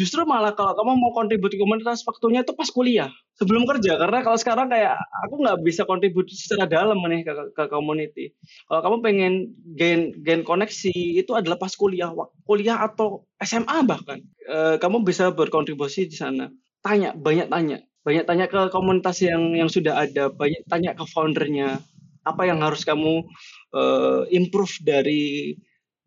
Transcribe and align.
Justru 0.00 0.24
malah 0.24 0.56
kalau 0.56 0.72
kamu 0.72 0.96
mau 0.96 1.12
kontribusi 1.12 1.60
komunitas 1.60 2.00
waktunya 2.08 2.40
itu 2.40 2.56
pas 2.56 2.72
kuliah 2.72 3.12
sebelum 3.36 3.68
kerja. 3.68 4.00
Karena 4.00 4.24
kalau 4.24 4.40
sekarang 4.40 4.72
kayak 4.72 4.96
aku 5.28 5.44
nggak 5.44 5.60
bisa 5.60 5.84
kontribusi 5.84 6.32
secara 6.40 6.64
dalam 6.64 6.96
nih 7.04 7.20
ke, 7.20 7.52
ke 7.52 7.68
community. 7.68 8.32
Kalau 8.64 8.80
kamu 8.80 8.96
pengen 9.04 9.32
gain 9.76 10.16
gain 10.24 10.40
koneksi 10.40 11.20
itu 11.20 11.36
adalah 11.36 11.60
pas 11.60 11.76
kuliah 11.76 12.08
kuliah 12.48 12.80
atau 12.80 13.28
SMA 13.44 13.84
bahkan. 13.84 14.24
E, 14.48 14.80
kamu 14.80 15.04
bisa 15.04 15.28
berkontribusi 15.36 16.08
di 16.08 16.16
sana. 16.16 16.48
Tanya 16.80 17.12
banyak 17.12 17.52
tanya. 17.52 17.84
Banyak 18.00 18.24
tanya 18.24 18.48
ke 18.48 18.72
komunitas 18.72 19.20
yang 19.20 19.52
yang 19.52 19.68
sudah 19.68 20.00
ada. 20.00 20.32
Banyak 20.32 20.64
tanya 20.64 20.96
ke 20.96 21.04
foundernya. 21.12 21.76
Apa 22.24 22.48
yang 22.48 22.64
harus 22.64 22.84
kamu 22.84 23.24
uh, 23.72 24.28
improve 24.28 24.72
dari 24.84 25.56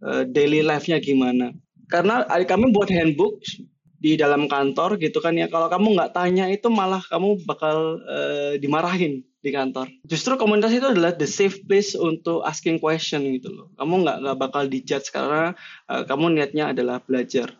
uh, 0.05 0.25
daily 0.29 0.61
life-nya 0.61 1.01
gimana? 1.01 1.53
Karena 1.89 2.25
kami 2.25 2.69
buat 2.69 2.89
handbook 2.89 3.41
di 4.03 4.19
dalam 4.19 4.51
kantor 4.51 4.99
gitu 4.99 5.23
kan 5.23 5.31
ya 5.31 5.47
kalau 5.47 5.71
kamu 5.71 5.95
nggak 5.95 6.11
tanya 6.11 6.51
itu 6.51 6.67
malah 6.67 6.99
kamu 7.07 7.39
bakal 7.47 8.03
uh, 8.03 8.51
dimarahin 8.59 9.23
di 9.39 9.47
kantor. 9.47 9.87
Justru 10.03 10.35
komunitas 10.35 10.75
itu 10.75 10.83
adalah 10.83 11.15
the 11.15 11.23
safe 11.23 11.63
place 11.63 11.95
untuk 11.95 12.43
asking 12.43 12.83
question 12.83 13.23
gitu 13.31 13.47
loh. 13.47 13.71
Kamu 13.79 14.03
nggak 14.03 14.17
nggak 14.27 14.37
bakal 14.43 14.67
dijudge 14.67 15.07
karena 15.07 15.55
uh, 15.87 16.03
kamu 16.03 16.35
niatnya 16.35 16.75
adalah 16.75 16.99
belajar. 16.99 17.55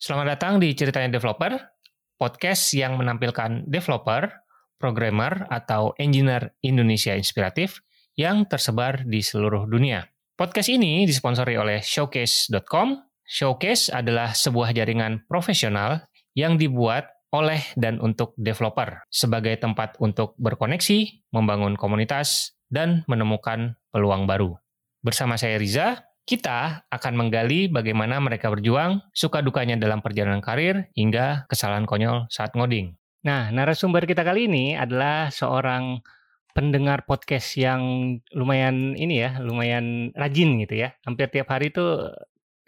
Selamat 0.00 0.40
datang 0.40 0.56
di 0.56 0.72
Ceritanya 0.72 1.20
Developer, 1.20 1.52
podcast 2.16 2.72
yang 2.72 2.96
menampilkan 2.96 3.68
developer, 3.68 4.32
programmer, 4.80 5.44
atau 5.52 5.92
engineer 6.00 6.56
Indonesia 6.64 7.12
inspiratif 7.12 7.84
yang 8.14 8.46
tersebar 8.46 9.02
di 9.06 9.20
seluruh 9.20 9.66
dunia. 9.66 10.06
Podcast 10.34 10.70
ini 10.70 11.06
disponsori 11.06 11.54
oleh 11.58 11.82
Showcase.com. 11.82 12.98
Showcase 13.24 13.90
adalah 13.90 14.34
sebuah 14.34 14.74
jaringan 14.74 15.26
profesional 15.30 16.02
yang 16.34 16.58
dibuat 16.58 17.10
oleh 17.34 17.62
dan 17.74 17.98
untuk 17.98 18.34
developer 18.38 19.02
sebagai 19.10 19.58
tempat 19.58 19.98
untuk 19.98 20.38
berkoneksi, 20.38 21.30
membangun 21.34 21.74
komunitas, 21.74 22.54
dan 22.70 23.02
menemukan 23.10 23.74
peluang 23.90 24.26
baru. 24.26 24.54
Bersama 25.02 25.34
saya 25.34 25.58
Riza, 25.58 26.02
kita 26.24 26.86
akan 26.88 27.12
menggali 27.18 27.66
bagaimana 27.68 28.22
mereka 28.22 28.48
berjuang, 28.48 29.02
suka 29.12 29.42
dukanya 29.42 29.76
dalam 29.76 30.00
perjalanan 30.00 30.40
karir, 30.40 30.88
hingga 30.94 31.44
kesalahan 31.50 31.84
konyol 31.84 32.30
saat 32.30 32.54
ngoding. 32.54 32.94
Nah, 33.24 33.50
narasumber 33.50 34.04
kita 34.04 34.22
kali 34.22 34.46
ini 34.48 34.76
adalah 34.76 35.32
seorang 35.32 36.00
pendengar 36.54 37.02
podcast 37.04 37.58
yang 37.58 37.82
lumayan 38.30 38.94
ini 38.94 39.26
ya, 39.26 39.42
lumayan 39.42 40.14
rajin 40.14 40.56
gitu 40.62 40.86
ya. 40.86 40.94
Hampir 41.02 41.28
tiap 41.28 41.50
hari 41.50 41.74
itu 41.74 41.82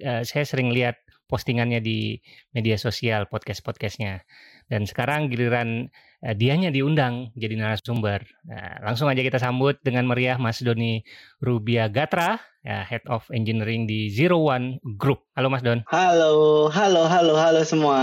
uh, 0.03 0.23
saya 0.27 0.45
sering 0.45 0.75
lihat 0.75 0.99
postingannya 1.31 1.79
di 1.79 2.19
media 2.51 2.75
sosial 2.77 3.31
podcast-podcastnya. 3.31 4.27
Dan 4.67 4.91
sekarang 4.91 5.31
giliran 5.31 5.87
uh, 6.27 6.35
dianya 6.35 6.75
diundang 6.75 7.31
jadi 7.39 7.55
narasumber. 7.55 8.27
Nah, 8.51 8.83
langsung 8.83 9.07
aja 9.07 9.23
kita 9.23 9.39
sambut 9.39 9.79
dengan 9.87 10.11
meriah 10.11 10.37
Mas 10.37 10.59
Doni 10.59 11.07
Rubia 11.39 11.87
Gatra 11.87 12.43
ya, 12.67 12.83
Head 12.83 13.07
of 13.07 13.23
Engineering 13.31 13.87
di 13.87 14.11
Zero 14.11 14.43
One 14.43 14.83
Group. 14.99 15.23
Halo 15.39 15.47
Mas 15.47 15.63
Don. 15.63 15.87
Halo, 15.87 16.67
halo, 16.75 17.07
halo, 17.07 17.39
halo 17.39 17.63
semua. 17.63 18.01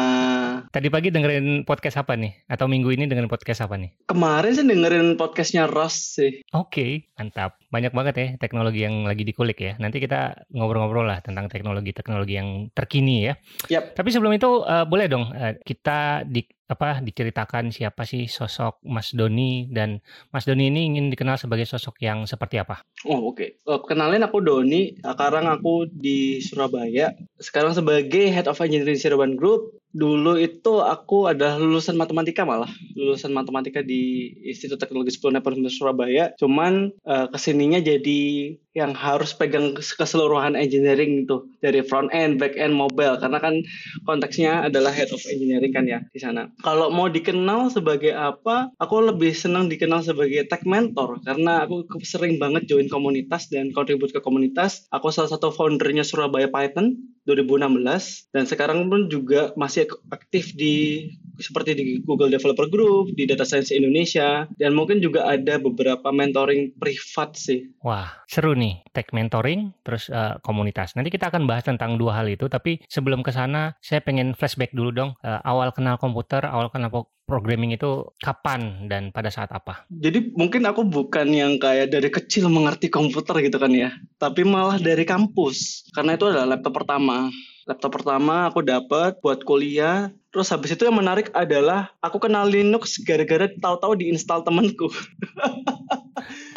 Tadi 0.71 0.87
pagi 0.87 1.11
dengerin 1.11 1.67
podcast 1.67 1.99
apa 1.99 2.15
nih? 2.15 2.47
Atau 2.47 2.71
minggu 2.71 2.95
ini 2.95 3.11
dengerin 3.11 3.27
podcast 3.27 3.67
apa 3.67 3.75
nih? 3.75 3.91
Kemarin 4.07 4.55
sih 4.55 4.63
dengerin 4.63 5.19
podcastnya 5.19 5.67
Ross 5.67 6.15
sih. 6.15 6.39
Oke, 6.55 6.71
okay, 6.71 6.91
mantap. 7.19 7.59
Banyak 7.67 7.91
banget 7.91 8.15
ya 8.15 8.27
teknologi 8.39 8.87
yang 8.87 9.03
lagi 9.03 9.27
dikulik 9.27 9.59
ya. 9.59 9.75
Nanti 9.83 9.99
kita 9.99 10.47
ngobrol-ngobrol 10.55 11.03
lah 11.03 11.19
tentang 11.19 11.51
teknologi-teknologi 11.51 12.33
yang 12.39 12.49
terkini 12.71 13.27
ya. 13.27 13.33
Yep. 13.67 13.99
Tapi 13.99 14.09
sebelum 14.15 14.31
itu 14.31 14.63
uh, 14.63 14.87
boleh 14.87 15.11
dong 15.11 15.27
uh, 15.35 15.59
kita 15.59 16.23
di 16.23 16.47
apa 16.63 17.03
diceritakan 17.03 17.69
siapa 17.69 18.07
sih 18.07 18.25
sosok 18.25 18.81
Mas 18.87 19.11
Doni 19.13 19.67
dan 19.69 19.99
Mas 20.31 20.47
Doni 20.47 20.71
ini 20.71 20.89
ingin 20.89 21.11
dikenal 21.11 21.35
sebagai 21.35 21.67
sosok 21.67 21.99
yang 22.01 22.23
seperti 22.25 22.57
apa? 22.57 22.81
Oh 23.05 23.29
oke, 23.29 23.37
okay. 23.37 23.49
uh, 23.67 23.83
kenalin 23.83 24.23
aku 24.23 24.39
Doni. 24.39 24.52
Sekarang 24.61 25.49
aku 25.49 25.89
di 25.89 26.43
Surabaya. 26.43 27.15
Sekarang 27.41 27.73
sebagai 27.73 28.29
Head 28.29 28.45
of 28.45 28.61
Engineering 28.61 28.99
Cirebon 28.99 29.33
Group 29.33 29.73
dulu 29.93 30.41
itu 30.41 30.81
aku 30.81 31.29
adalah 31.29 31.61
lulusan 31.61 31.93
matematika 31.93 32.41
malah 32.41 32.69
lulusan 32.97 33.29
matematika 33.29 33.85
di 33.85 34.33
Institut 34.41 34.81
Teknologi 34.81 35.13
10 35.13 35.37
Nepomucene 35.37 35.69
Surabaya 35.69 36.33
cuman 36.33 36.89
uh, 37.05 37.29
ke 37.29 37.37
sininya 37.37 37.77
jadi 37.77 38.57
yang 38.73 38.97
harus 38.97 39.37
pegang 39.37 39.77
keseluruhan 39.77 40.57
engineering 40.57 41.29
itu 41.29 41.45
dari 41.61 41.85
front 41.85 42.09
end, 42.09 42.41
back 42.41 42.57
end, 42.57 42.73
mobile 42.73 43.21
karena 43.21 43.37
kan 43.37 43.61
konteksnya 44.09 44.65
adalah 44.65 44.89
head 44.89 45.13
of 45.13 45.21
engineering 45.29 45.69
kan 45.69 45.85
ya 45.85 46.01
di 46.09 46.17
sana. 46.17 46.49
Kalau 46.65 46.89
mau 46.89 47.05
dikenal 47.05 47.69
sebagai 47.69 48.17
apa, 48.17 48.73
aku 48.81 49.13
lebih 49.13 49.37
senang 49.37 49.69
dikenal 49.69 50.01
sebagai 50.01 50.49
tech 50.49 50.65
mentor 50.65 51.21
karena 51.21 51.69
aku 51.69 51.85
sering 52.01 52.41
banget 52.41 52.65
join 52.65 52.89
komunitas 52.89 53.45
dan 53.53 53.69
kontribut 53.69 54.09
ke 54.09 54.19
komunitas. 54.19 54.89
Aku 54.89 55.13
salah 55.13 55.29
satu 55.29 55.53
foundernya 55.53 56.01
Surabaya 56.01 56.49
Python 56.49 56.97
2016 57.29 58.33
dan 58.35 58.43
sekarang 58.49 58.89
pun 58.89 59.07
juga 59.07 59.53
masih 59.55 59.87
aktif 60.11 60.51
di 60.57 61.07
seperti 61.37 61.71
di 61.73 61.83
Google 62.01 62.29
Developer 62.29 62.67
Group, 62.69 63.13
di 63.17 63.25
Data 63.25 63.45
Science 63.47 63.73
Indonesia, 63.73 64.45
dan 64.57 64.77
mungkin 64.77 65.01
juga 65.01 65.29
ada 65.29 65.57
beberapa 65.57 66.13
mentoring 66.13 66.77
privat 66.77 67.37
sih. 67.37 67.73
Wah, 67.81 68.23
seru 68.29 68.53
nih, 68.53 68.85
tech 68.93 69.09
mentoring, 69.15 69.73
terus 69.81 70.09
uh, 70.13 70.37
komunitas. 70.45 70.93
Nanti 70.93 71.09
kita 71.09 71.33
akan 71.33 71.49
bahas 71.49 71.65
tentang 71.65 71.97
dua 71.97 72.21
hal 72.21 72.29
itu, 72.29 72.45
tapi 72.49 72.81
sebelum 72.85 73.25
ke 73.25 73.33
sana, 73.33 73.73
saya 73.81 74.03
pengen 74.03 74.37
flashback 74.37 74.73
dulu 74.75 74.89
dong, 74.93 75.11
uh, 75.25 75.41
awal 75.45 75.73
kenal 75.73 75.97
komputer, 75.97 76.45
awal 76.45 76.69
kenal 76.69 77.09
programming 77.23 77.71
itu 77.71 78.03
kapan 78.19 78.91
dan 78.91 79.09
pada 79.15 79.31
saat 79.31 79.47
apa? 79.55 79.87
Jadi 79.87 80.35
mungkin 80.35 80.67
aku 80.67 80.83
bukan 80.83 81.31
yang 81.31 81.55
kayak 81.55 81.87
dari 81.87 82.11
kecil 82.11 82.51
mengerti 82.51 82.91
komputer 82.91 83.39
gitu 83.39 83.55
kan 83.57 83.71
ya, 83.71 83.95
tapi 84.19 84.43
malah 84.43 84.75
dari 84.75 85.07
kampus, 85.07 85.87
karena 85.95 86.19
itu 86.19 86.27
adalah 86.27 86.53
laptop 86.53 86.75
pertama 86.75 87.31
laptop 87.69 88.01
pertama 88.01 88.49
aku 88.51 88.63
dapat 88.63 89.19
buat 89.23 89.41
kuliah 89.47 90.11
Terus 90.33 90.49
habis 90.49 90.73
itu 90.73 90.81
yang 90.81 90.97
menarik 90.97 91.29
adalah 91.37 91.93
aku 92.01 92.17
kenal 92.17 92.49
Linux 92.49 92.97
gara-gara 93.05 93.45
tahu-tahu 93.61 93.93
diinstal 94.01 94.41
temanku. 94.41 94.89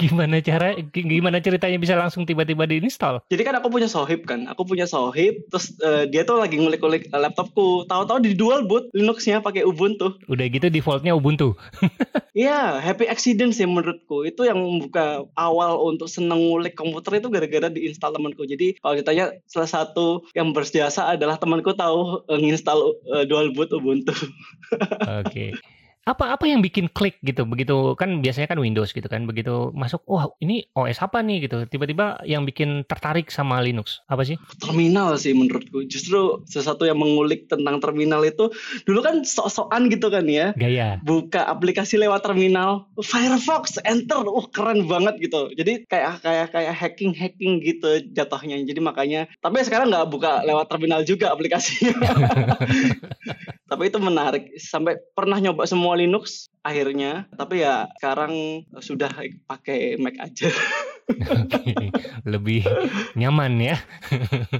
gimana 0.03 0.41
cara 0.45 0.77
gimana 0.93 1.39
ceritanya 1.41 1.79
bisa 1.81 1.95
langsung 1.97 2.29
tiba-tiba 2.29 2.69
diinstal? 2.69 3.25
Jadi 3.33 3.43
kan 3.43 3.55
aku 3.59 3.69
punya 3.73 3.89
sohib 3.89 4.25
kan, 4.29 4.47
aku 4.51 4.63
punya 4.69 4.85
sohib, 4.85 5.47
terus 5.49 5.77
uh, 5.83 6.05
dia 6.09 6.23
tuh 6.23 6.41
lagi 6.41 6.61
ngulik-ngulik 6.61 7.09
laptopku, 7.13 7.89
tahu-tahu 7.89 8.19
di 8.23 8.37
dual 8.37 8.69
boot 8.69 8.89
Linuxnya 8.93 9.41
pakai 9.41 9.65
Ubuntu. 9.65 10.17
Udah 10.29 10.47
gitu 10.49 10.69
defaultnya 10.69 11.17
Ubuntu. 11.17 11.57
Iya, 12.37 12.85
happy 12.85 13.09
accident 13.09 13.57
sih 13.57 13.65
menurutku. 13.65 14.29
Itu 14.29 14.45
yang 14.45 14.61
membuka 14.61 15.25
awal 15.41 15.81
untuk 15.89 16.05
seneng 16.05 16.53
ngulik 16.53 16.77
komputer 16.77 17.17
itu 17.17 17.33
gara-gara 17.33 17.73
diinstal 17.73 18.13
temanku. 18.13 18.45
Jadi 18.45 18.77
kalau 18.77 18.93
ditanya 18.93 19.33
salah 19.49 19.65
satu 19.65 20.21
yang 20.37 20.53
berjasa 20.53 21.17
adalah 21.17 21.41
temanku 21.41 21.73
tahu 21.73 22.29
uh, 22.29 22.37
nginstal 22.37 22.93
uh, 23.09 23.25
dual 23.25 23.57
boot 23.57 23.73
Ubuntu. 23.73 24.13
Oke. 25.25 25.25
Okay. 25.33 25.49
Apa 26.07 26.39
apa 26.39 26.47
yang 26.47 26.63
bikin 26.63 26.87
klik 26.87 27.19
gitu? 27.27 27.43
Begitu 27.43 27.99
kan 27.99 28.23
biasanya 28.23 28.47
kan 28.47 28.63
Windows 28.63 28.95
gitu 28.95 29.11
kan 29.11 29.27
begitu 29.27 29.75
masuk 29.75 30.07
wah 30.07 30.31
ini 30.39 30.71
OS 30.79 31.03
apa 31.03 31.19
nih? 31.19 31.51
gitu. 31.51 31.67
Tiba-tiba 31.67 32.23
yang 32.23 32.47
bikin 32.47 32.87
tertarik 32.87 33.27
sama 33.35 33.59
Linux. 33.59 34.07
Apa 34.07 34.23
sih? 34.23 34.39
Terminal 34.63 35.19
sih 35.19 35.35
menurutku. 35.35 35.83
Justru 35.91 36.47
sesuatu 36.47 36.87
yang 36.87 37.03
mengulik 37.03 37.51
tentang 37.51 37.83
terminal 37.83 38.23
itu 38.23 38.55
dulu 38.87 39.03
kan 39.03 39.27
sok-sokan 39.27 39.91
gitu 39.91 40.07
kan 40.07 40.31
ya. 40.31 40.55
Gaya. 40.55 41.03
Buka 41.03 41.43
aplikasi 41.51 41.99
lewat 41.99 42.23
terminal 42.23 42.87
Firefox 43.03 43.83
enter. 43.83 44.23
Wah 44.23 44.47
keren 44.55 44.87
banget 44.87 45.19
gitu. 45.19 45.51
Jadi 45.59 45.91
kayak 45.91 46.23
kayak 46.23 46.55
kayak 46.55 46.75
hacking 46.79 47.11
hacking 47.19 47.59
gitu 47.59 47.99
jatuhnya. 48.15 48.63
Jadi 48.63 48.79
makanya 48.79 49.27
tapi 49.43 49.59
sekarang 49.67 49.91
nggak 49.91 50.07
buka 50.07 50.47
lewat 50.47 50.71
terminal 50.71 51.03
juga 51.03 51.35
aplikasinya. 51.35 51.99
Tapi 53.67 53.91
itu 53.91 53.99
menarik. 53.99 54.55
Sampai 54.63 54.95
pernah 55.11 55.43
nyoba 55.43 55.67
semua 55.67 55.96
Linux 55.97 56.53
akhirnya 56.61 57.27
tapi 57.35 57.65
ya 57.65 57.89
sekarang 57.99 58.63
sudah 58.79 59.11
pakai 59.49 59.97
Mac 59.99 60.21
aja 60.21 60.53
okay. 61.11 61.89
lebih 62.27 62.63
nyaman 63.15 63.59
ya. 63.59 63.77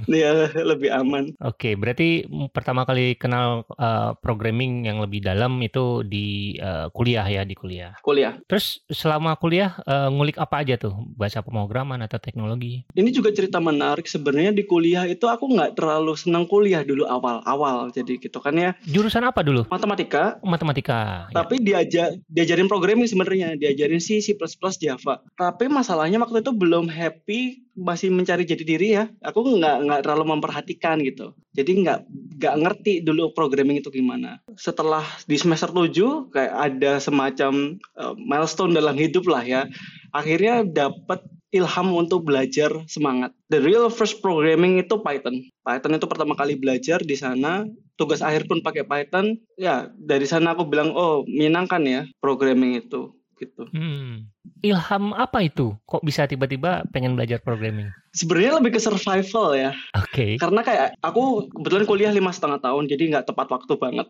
Iya 0.07 0.51
lebih 0.55 0.89
aman. 0.91 1.35
Oke 1.43 1.71
okay, 1.71 1.73
berarti 1.75 2.25
pertama 2.51 2.87
kali 2.87 3.15
kenal 3.19 3.67
uh, 3.77 4.15
programming 4.19 4.87
yang 4.87 5.03
lebih 5.03 5.23
dalam 5.23 5.59
itu 5.61 6.01
di 6.07 6.57
uh, 6.59 6.89
kuliah 6.91 7.25
ya 7.27 7.43
di 7.43 7.53
kuliah. 7.53 7.95
Kuliah. 8.01 8.39
Terus 8.47 8.81
selama 8.89 9.35
kuliah 9.37 9.77
uh, 9.85 10.09
ngulik 10.11 10.39
apa 10.39 10.63
aja 10.63 10.79
tuh? 10.79 10.95
Bahasa 11.15 11.43
pemrograman 11.43 11.99
atau 12.03 12.17
teknologi? 12.17 12.87
Ini 12.95 13.09
juga 13.11 13.31
cerita 13.31 13.61
menarik. 13.61 14.07
Sebenarnya 14.07 14.55
di 14.55 14.63
kuliah 14.63 15.05
itu 15.05 15.27
aku 15.27 15.51
nggak 15.51 15.77
terlalu 15.77 16.15
senang 16.15 16.47
kuliah 16.47 16.81
dulu 16.81 17.05
awal-awal. 17.05 17.91
Jadi 17.91 18.19
gitu 18.19 18.39
kan 18.39 18.55
ya. 18.55 18.71
Jurusan 18.87 19.23
apa 19.27 19.43
dulu? 19.43 19.67
Matematika. 19.69 20.39
Matematika 20.41 21.29
tapi 21.33 21.61
ya. 21.61 21.63
diajar 21.63 22.07
diajarin 22.29 22.69
programming 22.69 23.07
sebenarnya. 23.09 23.55
Diajarin 23.59 24.01
C 24.01 24.19
C++ 24.21 24.33
Java. 24.81 25.21
Tapi 25.37 25.65
masalahnya 25.69 26.21
waktu 26.21 26.36
waktu 26.37 26.53
itu 26.53 26.53
belum 26.53 26.85
happy 26.85 27.41
masih 27.73 28.13
mencari 28.13 28.45
jati 28.45 28.61
diri 28.61 28.93
ya. 28.93 29.09
Aku 29.25 29.41
nggak 29.41 29.89
nggak 29.89 30.01
terlalu 30.05 30.37
memperhatikan 30.37 31.01
gitu. 31.01 31.33
Jadi 31.57 31.81
nggak 31.81 31.99
nggak 32.37 32.55
ngerti 32.61 32.93
dulu 33.01 33.33
programming 33.33 33.81
itu 33.81 33.89
gimana. 33.89 34.37
Setelah 34.53 35.01
di 35.25 35.33
semester 35.41 35.73
7 35.73 36.29
kayak 36.29 36.53
ada 36.53 37.01
semacam 37.01 37.81
uh, 37.97 38.13
milestone 38.13 38.77
dalam 38.77 38.93
hidup 38.93 39.25
lah 39.25 39.41
ya. 39.41 39.65
Akhirnya 40.13 40.61
dapat 40.61 41.25
ilham 41.49 41.89
untuk 41.97 42.21
belajar 42.29 42.69
semangat. 42.85 43.33
The 43.49 43.57
real 43.57 43.89
first 43.89 44.21
programming 44.21 44.77
itu 44.77 45.01
Python. 45.01 45.41
Python 45.65 45.97
itu 45.97 46.05
pertama 46.05 46.37
kali 46.37 46.53
belajar 46.53 47.01
di 47.01 47.17
sana. 47.17 47.65
Tugas 47.97 48.21
akhir 48.21 48.45
pun 48.45 48.61
pakai 48.61 48.85
Python. 48.85 49.41
Ya 49.57 49.89
dari 49.97 50.29
sana 50.29 50.53
aku 50.53 50.69
bilang 50.69 50.93
oh 50.93 51.25
menyenangkan 51.25 51.81
ya 51.81 52.01
programming 52.21 52.77
itu 52.77 53.17
gitu. 53.37 53.69
Hmm. 53.69 54.33
Ilham 54.65 55.13
apa 55.13 55.45
itu? 55.45 55.77
Kok 55.85 56.01
bisa 56.01 56.25
tiba-tiba 56.25 56.85
pengen 56.89 57.13
belajar 57.13 57.37
programming? 57.41 57.93
Sebenarnya 58.17 58.57
lebih 58.57 58.73
ke 58.73 58.81
survival 58.81 59.53
ya. 59.53 59.71
Oke. 59.93 60.09
Okay. 60.09 60.31
Karena 60.41 60.65
kayak 60.65 60.97
aku 61.05 61.45
kebetulan 61.53 61.85
kuliah 61.85 62.09
lima 62.09 62.33
setengah 62.33 62.57
tahun, 62.65 62.89
jadi 62.89 63.03
nggak 63.13 63.29
tepat 63.29 63.47
waktu 63.53 63.73
banget. 63.77 64.07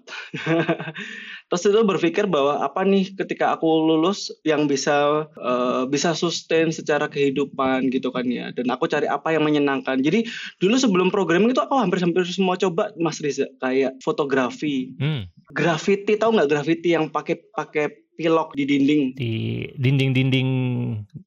Terus 1.51 1.63
itu 1.67 1.79
berpikir 1.83 2.23
bahwa 2.31 2.63
apa 2.63 2.87
nih 2.87 3.11
ketika 3.19 3.51
aku 3.59 3.67
lulus 3.67 4.31
yang 4.47 4.63
bisa 4.71 5.27
uh, 5.35 5.83
bisa 5.91 6.15
sustain 6.15 6.71
secara 6.71 7.11
kehidupan 7.11 7.91
gitu 7.91 8.15
kan 8.15 8.23
ya. 8.31 8.55
Dan 8.55 8.71
aku 8.71 8.87
cari 8.87 9.11
apa 9.11 9.35
yang 9.35 9.43
menyenangkan. 9.43 9.99
Jadi 9.99 10.23
dulu 10.63 10.79
sebelum 10.79 11.11
programming 11.11 11.51
itu 11.51 11.59
aku 11.59 11.75
hampir-hampir 11.75 12.23
semua 12.31 12.55
coba 12.55 12.95
Mas 12.95 13.19
Riza 13.19 13.51
kayak 13.59 13.99
fotografi, 13.99 14.95
hmm. 14.95 15.51
graffiti 15.51 16.15
tahu 16.15 16.39
nggak 16.39 16.49
graffiti 16.49 16.95
yang 16.95 17.11
pakai 17.11 17.43
pakai 17.51 18.06
pilok 18.17 18.57
di 18.57 18.65
dinding. 18.65 19.03
Di 19.13 19.33
dinding-dinding 19.77 20.49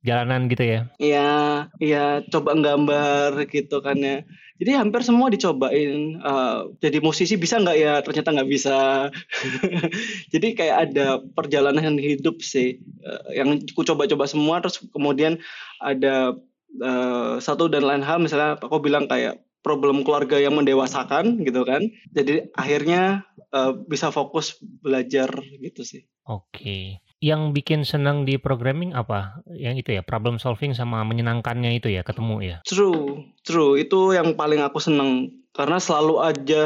jalanan 0.02 0.50
gitu 0.50 0.64
ya? 0.66 0.81
Iya, 0.98 1.31
iya 1.78 2.04
coba 2.26 2.58
gambar 2.58 3.46
gitu 3.46 3.78
kan 3.78 3.96
ya. 4.02 4.26
Jadi 4.60 4.76
hampir 4.76 5.00
semua 5.06 5.32
dicobain. 5.32 6.20
Uh, 6.20 6.75
jadi 6.82 7.00
musisi 7.00 7.38
bisa 7.38 7.62
nggak 7.62 7.78
ya? 7.78 7.94
Ternyata 8.04 8.34
nggak 8.34 8.50
bisa. 8.50 9.08
jadi 10.34 10.46
kayak 10.52 10.76
ada 10.90 11.22
perjalanan 11.32 11.96
hidup 11.96 12.42
sih 12.44 12.82
uh, 13.06 13.31
yang 13.32 13.62
aku 13.62 13.87
coba-coba 13.87 14.28
semua. 14.28 14.60
Terus 14.60 14.84
kemudian 14.92 15.40
ada 15.81 16.37
uh, 16.82 17.40
satu 17.40 17.72
dan 17.72 17.87
lain 17.87 18.04
hal. 18.04 18.20
Misalnya 18.20 18.60
aku 18.60 18.82
bilang 18.84 19.08
kayak 19.08 19.40
problem 19.61 20.03
keluarga 20.03 20.41
yang 20.41 20.57
mendewasakan 20.57 21.41
gitu 21.45 21.62
kan. 21.65 21.85
Jadi 22.12 22.53
akhirnya 22.57 23.29
uh, 23.53 23.77
bisa 23.77 24.09
fokus 24.12 24.57
belajar 24.61 25.29
gitu 25.61 25.85
sih. 25.85 26.09
Oke. 26.29 27.03
Yang 27.21 27.53
bikin 27.53 27.81
senang 27.85 28.25
di 28.25 28.41
programming 28.41 28.97
apa? 28.97 29.45
Yang 29.53 29.75
itu 29.85 29.91
ya, 30.01 30.03
problem 30.07 30.41
solving 30.41 30.73
sama 30.73 31.05
menyenangkannya 31.05 31.77
itu 31.77 31.93
ya, 31.93 32.01
ketemu 32.01 32.41
ya? 32.41 32.57
True, 32.65 33.29
true. 33.45 33.77
Itu 33.77 34.17
yang 34.17 34.41
paling 34.41 34.65
aku 34.65 34.81
senang 34.81 35.29
karena 35.51 35.83
selalu 35.83 36.23
aja 36.23 36.65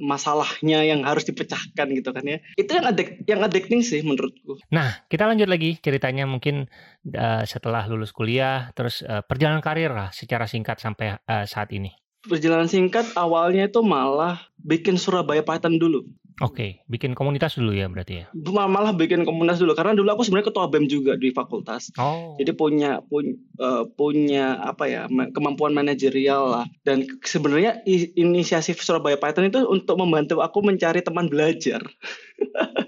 masalahnya 0.00 0.82
yang 0.82 1.04
harus 1.06 1.28
dipecahkan 1.28 1.86
gitu 1.92 2.10
kan 2.10 2.24
ya. 2.26 2.42
Itu 2.58 2.74
yang 2.74 2.90
adik 2.90 3.22
yang 3.28 3.46
addicting 3.46 3.86
sih 3.86 4.02
menurutku. 4.02 4.58
Nah, 4.72 5.06
kita 5.06 5.28
lanjut 5.28 5.46
lagi 5.46 5.78
ceritanya 5.78 6.26
mungkin 6.26 6.66
uh, 7.12 7.44
setelah 7.46 7.86
lulus 7.86 8.10
kuliah 8.10 8.72
terus 8.74 9.04
uh, 9.06 9.22
perjalanan 9.22 9.62
karir 9.62 9.92
lah 9.92 10.10
secara 10.10 10.48
singkat 10.48 10.82
sampai 10.82 11.20
uh, 11.28 11.46
saat 11.46 11.70
ini. 11.70 11.92
Perjalanan 12.22 12.70
singkat 12.70 13.06
awalnya 13.18 13.66
itu 13.66 13.82
malah 13.82 14.38
bikin 14.62 14.94
Surabaya 14.94 15.42
Python 15.42 15.78
dulu. 15.78 16.06
Oke, 16.40 16.54
okay. 16.56 16.70
bikin 16.88 17.12
komunitas 17.12 17.54
dulu 17.54 17.76
ya 17.76 17.86
berarti 17.86 18.24
ya. 18.24 18.26
Malah 18.32 18.96
bikin 18.96 19.28
komunitas 19.28 19.60
dulu 19.60 19.76
karena 19.76 19.92
dulu 19.92 20.10
aku 20.16 20.24
sebenarnya 20.24 20.48
ketua 20.48 20.66
BEM 20.66 20.88
juga 20.88 21.12
di 21.14 21.28
fakultas. 21.30 21.92
Oh. 22.00 22.34
Jadi 22.40 22.56
punya 22.56 23.04
punya 23.04 23.36
uh, 23.60 23.84
punya 23.86 24.58
apa 24.58 24.88
ya 24.88 25.06
kemampuan 25.36 25.76
manajerial 25.76 26.50
lah 26.50 26.66
dan 26.88 27.04
sebenarnya 27.22 27.84
inisiatif 28.16 28.80
Surabaya 28.80 29.20
Python 29.20 29.52
itu 29.52 29.60
untuk 29.68 30.00
membantu 30.00 30.40
aku 30.40 30.64
mencari 30.64 31.04
teman 31.04 31.28
belajar. 31.28 31.84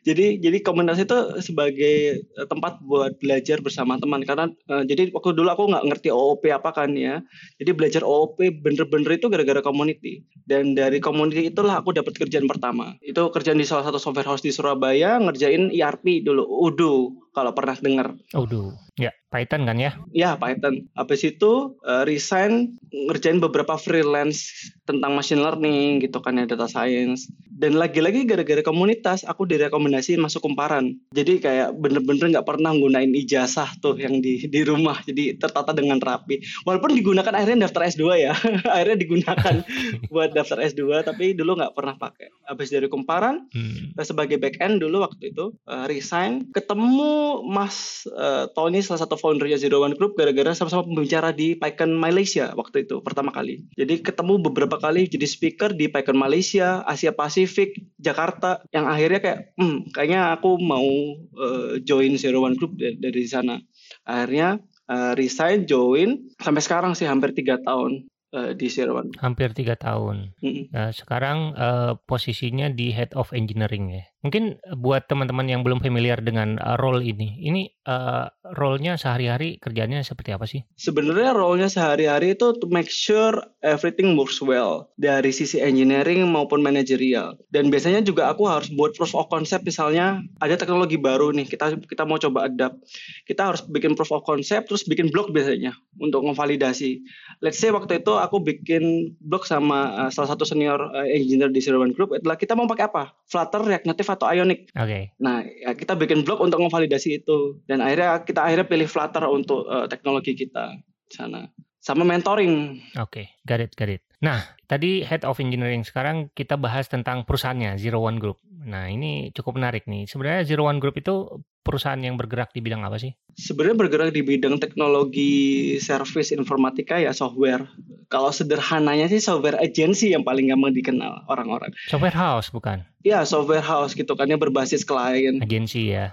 jadi 0.00 0.40
jadi 0.40 0.64
komunitas 0.64 1.04
itu 1.04 1.18
sebagai 1.44 2.24
eh, 2.24 2.46
tempat 2.48 2.80
buat 2.80 3.20
belajar 3.20 3.60
bersama 3.60 4.00
teman. 4.00 4.24
Karena 4.24 4.48
uh, 4.72 4.80
jadi 4.80 5.12
waktu 5.12 5.36
dulu 5.36 5.48
aku 5.52 5.64
nggak 5.68 5.86
ngerti 5.92 6.08
OOP 6.08 6.48
apa 6.48 6.72
kan 6.72 6.96
ya. 6.96 7.20
Jadi 7.60 7.70
belajar 7.76 8.02
OOP 8.04 8.40
bener-bener 8.64 9.20
itu 9.20 9.28
gara-gara 9.28 9.60
community. 9.60 10.24
Dan 10.48 10.72
dari 10.72 11.04
community 11.04 11.52
itulah 11.52 11.84
aku 11.84 11.92
dapat 11.92 12.16
kerjaan 12.16 12.48
pertama. 12.48 12.96
Itu 13.04 13.28
kerjaan 13.28 13.60
di 13.60 13.68
salah 13.68 13.84
satu 13.84 14.00
software 14.00 14.28
house 14.28 14.40
di 14.40 14.48
Surabaya 14.48 15.20
ngerjain 15.20 15.68
ERP 15.68 16.24
dulu 16.24 16.48
Udo 16.48 17.12
kalau 17.30 17.54
pernah 17.54 17.76
dengar. 17.78 18.14
Udo 18.34 18.74
ya 19.00 19.12
Python 19.32 19.64
kan 19.64 19.78
ya? 19.80 19.96
Ya 20.12 20.36
Python. 20.36 20.90
Habis 20.92 21.24
itu 21.24 21.78
uh, 21.86 22.02
resign 22.04 22.76
ngerjain 22.90 23.38
beberapa 23.38 23.78
freelance 23.78 24.50
tentang 24.84 25.14
machine 25.14 25.40
learning 25.40 26.02
gitu 26.02 26.18
kan 26.20 26.36
ya 26.36 26.44
data 26.44 26.66
science. 26.68 27.30
Dan 27.46 27.76
lagi-lagi 27.76 28.24
gara-gara 28.24 28.64
komunitas 28.64 29.22
aku 29.22 29.46
direkomendasiin 29.46 30.18
masuk 30.18 30.44
kumparan. 30.44 30.96
Jadi 31.14 31.38
kayak 31.44 31.76
bener-bener 31.76 32.32
nggak 32.36 32.48
pernah 32.48 32.72
gunain 32.74 33.12
ijazah 33.12 33.78
tuh 33.78 33.94
yang 34.00 34.18
di 34.18 34.50
di 34.50 34.60
rumah. 34.66 34.98
Jadi 35.06 35.38
tertata 35.38 35.70
dengan 35.70 36.02
rapi. 36.02 36.42
Walaupun 36.66 36.96
digunakan 36.96 37.30
akhirnya 37.30 37.70
daftar 37.70 37.86
S2 37.86 38.04
ya. 38.18 38.34
Akhirnya 38.74 38.98
digunakan 38.98 39.54
buat 40.12 40.34
daftar 40.34 40.58
S2 40.66 41.06
tapi 41.06 41.38
dulu 41.38 41.60
nggak 41.60 41.76
pernah 41.76 41.94
pakai. 41.94 42.32
Habis 42.50 42.72
dari 42.74 42.90
kumparan 42.90 43.46
hmm. 43.52 44.00
sebagai 44.02 44.40
back 44.42 44.58
end 44.58 44.82
dulu 44.82 45.06
waktu 45.06 45.30
itu 45.30 45.54
uh, 45.68 45.86
resign 45.86 46.50
ketemu 46.50 47.19
Mas 47.46 48.04
uh, 48.10 48.50
Tony 48.52 48.82
salah 48.82 49.00
satu 49.06 49.14
foundernya 49.14 49.56
Zero 49.56 49.80
One 49.80 49.94
Group 49.94 50.18
gara-gara 50.18 50.52
sama-sama 50.52 50.84
pembicara 50.84 51.30
di 51.30 51.54
PyCon 51.54 51.94
Malaysia 51.94 52.50
waktu 52.58 52.84
itu 52.88 52.98
pertama 53.00 53.30
kali. 53.30 53.62
Jadi 53.78 54.02
ketemu 54.02 54.42
beberapa 54.42 54.76
kali 54.82 55.06
jadi 55.06 55.24
speaker 55.24 55.70
di 55.72 55.86
PyCon 55.86 56.18
Malaysia 56.18 56.82
Asia 56.84 57.14
Pasifik 57.14 57.78
Jakarta 57.96 58.60
yang 58.74 58.90
akhirnya 58.90 59.20
kayak 59.22 59.38
hmm 59.54 59.94
kayaknya 59.94 60.34
aku 60.34 60.58
mau 60.58 60.90
uh, 61.38 61.78
join 61.86 62.18
Zero 62.18 62.42
One 62.42 62.58
Group 62.58 62.74
dari, 62.74 62.98
dari 62.98 63.24
sana. 63.30 63.62
Akhirnya 64.02 64.58
uh, 64.90 65.14
resign 65.14 65.70
join 65.70 66.18
sampai 66.42 66.62
sekarang 66.62 66.92
sih 66.98 67.06
hampir 67.06 67.30
tiga 67.30 67.62
tahun 67.62 68.09
uh, 68.34 68.52
di 68.54 68.66
One 68.86 69.10
hampir 69.18 69.52
tiga 69.54 69.74
tahun 69.74 70.34
mm 70.38 70.50
-hmm. 70.50 70.64
nah, 70.72 70.90
sekarang 70.90 71.38
uh, 71.54 71.92
posisinya 72.06 72.70
di 72.70 72.94
head 72.94 73.14
of 73.14 73.30
engineering 73.34 73.90
ya 73.90 74.04
Mungkin 74.20 74.60
buat 74.76 75.08
teman-teman 75.08 75.48
yang 75.48 75.64
belum 75.64 75.80
familiar 75.80 76.20
dengan 76.20 76.60
uh, 76.60 76.76
role 76.76 77.00
ini, 77.00 77.40
ini 77.40 77.72
uh, 77.88 78.28
role-nya 78.52 79.00
sehari-hari 79.00 79.56
kerjanya 79.56 80.04
seperti 80.04 80.36
apa 80.36 80.44
sih? 80.44 80.60
Sebenarnya 80.76 81.32
role-nya 81.32 81.72
sehari-hari 81.72 82.36
itu 82.36 82.52
to 82.52 82.68
make 82.68 82.92
sure 82.92 83.40
everything 83.64 84.20
works 84.20 84.44
well 84.44 84.92
dari 85.00 85.32
sisi 85.32 85.64
engineering 85.64 86.28
maupun 86.28 86.60
manajerial. 86.60 87.40
Dan 87.48 87.72
biasanya 87.72 88.04
juga 88.04 88.28
aku 88.28 88.44
harus 88.44 88.68
buat 88.68 88.92
proof 88.92 89.16
of 89.16 89.32
concept 89.32 89.64
misalnya 89.64 90.20
ada 90.36 90.60
teknologi 90.60 91.00
baru 91.00 91.32
nih 91.32 91.48
kita 91.48 91.80
kita 91.88 92.04
mau 92.04 92.20
coba 92.20 92.52
adapt. 92.52 92.76
Kita 93.24 93.48
harus 93.48 93.64
bikin 93.72 93.96
proof 93.96 94.12
of 94.12 94.20
concept 94.28 94.68
terus 94.68 94.84
bikin 94.84 95.08
blog 95.08 95.32
biasanya 95.32 95.72
untuk 95.96 96.28
memvalidasi. 96.28 97.00
Let's 97.40 97.56
say 97.56 97.72
waktu 97.72 98.04
itu 98.04 98.19
aku 98.22 98.40
bikin 98.44 99.16
blog 99.20 99.48
sama 99.48 100.06
uh, 100.06 100.10
salah 100.12 100.32
satu 100.32 100.44
senior 100.44 100.78
uh, 100.92 101.06
engineer 101.08 101.48
di 101.48 101.60
Zero 101.64 101.80
One 101.80 101.96
Group 101.96 102.16
adalah 102.16 102.36
kita 102.36 102.52
mau 102.52 102.68
pakai 102.68 102.88
apa? 102.88 103.16
Flutter, 103.26 103.64
React 103.64 103.86
Native 103.88 104.10
atau 104.12 104.26
Ionic. 104.28 104.60
Oke. 104.76 104.84
Okay. 104.84 105.02
Nah, 105.20 105.42
ya 105.44 105.72
kita 105.72 105.96
bikin 105.96 106.22
blog 106.22 106.44
untuk 106.44 106.60
memvalidasi 106.60 107.24
itu 107.24 107.60
dan 107.64 107.80
akhirnya 107.80 108.22
kita 108.22 108.40
akhirnya 108.44 108.66
pilih 108.68 108.88
Flutter 108.88 109.24
untuk 109.28 109.64
uh, 109.66 109.88
teknologi 109.88 110.36
kita 110.36 110.78
sana. 111.08 111.48
Sama 111.80 112.04
mentoring. 112.04 112.76
Oke, 113.00 113.24
okay. 113.24 113.26
got 113.48 113.64
it, 113.64 113.72
got 113.72 113.88
it. 113.88 114.04
Nah, 114.20 114.44
tadi 114.68 115.00
Head 115.00 115.24
of 115.24 115.40
Engineering 115.40 115.80
sekarang 115.80 116.28
kita 116.36 116.60
bahas 116.60 116.92
tentang 116.92 117.24
perusahaannya 117.24 117.80
Zero 117.80 118.04
One 118.04 118.20
Group. 118.20 118.36
Nah, 118.60 118.92
ini 118.92 119.32
cukup 119.32 119.56
menarik 119.56 119.88
nih. 119.88 120.04
Sebenarnya 120.04 120.44
Zero 120.44 120.68
One 120.68 120.80
Group 120.82 121.00
itu 121.00 121.40
perusahaan 121.60 122.00
yang 122.00 122.16
bergerak 122.16 122.52
di 122.56 122.60
bidang 122.64 122.82
apa 122.84 122.96
sih? 122.96 123.12
Sebenarnya 123.36 123.86
bergerak 123.86 124.10
di 124.10 124.24
bidang 124.26 124.58
teknologi 124.58 125.76
service 125.78 126.34
informatika 126.34 126.98
ya 126.98 127.14
software. 127.14 127.68
Kalau 128.10 128.34
sederhananya 128.34 129.06
sih 129.06 129.22
software 129.22 129.60
agency 129.62 130.10
yang 130.10 130.26
paling 130.26 130.50
gampang 130.50 130.74
dikenal 130.74 131.30
orang-orang. 131.30 131.70
Software 131.86 132.16
house 132.16 132.50
bukan? 132.50 132.82
Ya 133.00 133.24
software 133.24 133.64
house 133.64 133.96
gitu 133.96 134.12
kan 134.12 134.28
yang 134.28 134.42
berbasis 134.42 134.84
klien. 134.84 135.40
Agensi 135.40 135.94
ya. 135.94 136.12